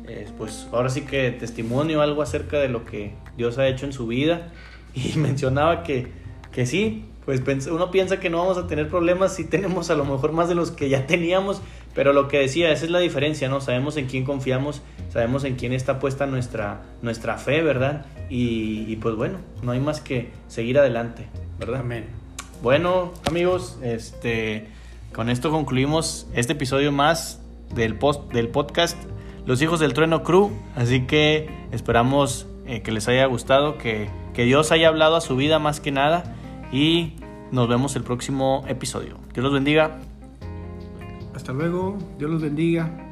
eh, 0.06 0.28
pues 0.36 0.68
ahora 0.70 0.90
sí 0.90 1.02
que 1.02 1.30
testimonio, 1.30 2.02
algo 2.02 2.20
acerca 2.20 2.58
de 2.58 2.68
lo 2.68 2.84
que 2.84 3.14
Dios 3.38 3.56
ha 3.56 3.66
hecho 3.68 3.86
en 3.86 3.94
su 3.94 4.06
vida 4.06 4.52
y 4.94 5.16
mencionaba 5.16 5.82
que, 5.82 6.08
que 6.50 6.66
sí, 6.66 7.06
pues 7.24 7.40
uno 7.68 7.90
piensa 7.90 8.18
que 8.18 8.30
no 8.30 8.38
vamos 8.38 8.58
a 8.58 8.66
tener 8.66 8.88
problemas 8.88 9.34
si 9.34 9.44
tenemos 9.44 9.90
a 9.90 9.94
lo 9.94 10.04
mejor 10.04 10.32
más 10.32 10.48
de 10.48 10.56
los 10.56 10.72
que 10.72 10.88
ya 10.88 11.06
teníamos, 11.06 11.62
pero 11.94 12.12
lo 12.12 12.26
que 12.26 12.38
decía, 12.38 12.72
esa 12.72 12.84
es 12.84 12.90
la 12.90 12.98
diferencia, 12.98 13.48
¿no? 13.48 13.60
Sabemos 13.60 13.96
en 13.96 14.06
quién 14.06 14.24
confiamos, 14.24 14.82
sabemos 15.10 15.44
en 15.44 15.54
quién 15.54 15.72
está 15.72 15.98
puesta 16.00 16.26
nuestra, 16.26 16.82
nuestra 17.00 17.38
fe, 17.38 17.62
¿verdad? 17.62 18.06
Y, 18.28 18.96
pues 18.96 19.14
bueno, 19.14 19.38
no 19.62 19.72
hay 19.72 19.80
más 19.80 20.00
que 20.00 20.30
seguir 20.48 20.78
adelante, 20.78 21.26
¿verdad? 21.58 21.80
Amén. 21.80 22.06
Bueno, 22.62 23.12
amigos, 23.24 23.78
este, 23.82 24.68
con 25.12 25.28
esto 25.28 25.50
concluimos 25.50 26.26
este 26.34 26.54
episodio 26.54 26.90
más 26.92 27.40
del, 27.74 27.94
post, 27.96 28.32
del 28.32 28.48
podcast 28.48 28.96
Los 29.46 29.60
Hijos 29.62 29.78
del 29.80 29.92
Trueno 29.92 30.22
Crew, 30.22 30.50
así 30.76 31.06
que 31.06 31.50
esperamos 31.72 32.46
eh, 32.66 32.82
que 32.82 32.90
les 32.90 33.06
haya 33.06 33.26
gustado, 33.26 33.78
que, 33.78 34.08
que 34.32 34.44
Dios 34.44 34.72
haya 34.72 34.88
hablado 34.88 35.16
a 35.16 35.20
su 35.20 35.36
vida 35.36 35.58
más 35.58 35.80
que 35.80 35.92
nada 35.92 36.36
y 36.72 37.12
nos 37.52 37.68
vemos 37.68 37.94
el 37.96 38.02
próximo 38.02 38.64
episodio. 38.66 39.18
Dios 39.34 39.44
los 39.44 39.52
bendiga. 39.52 40.00
Hasta 41.34 41.52
luego, 41.52 41.98
Dios 42.18 42.30
los 42.30 42.42
bendiga. 42.42 43.11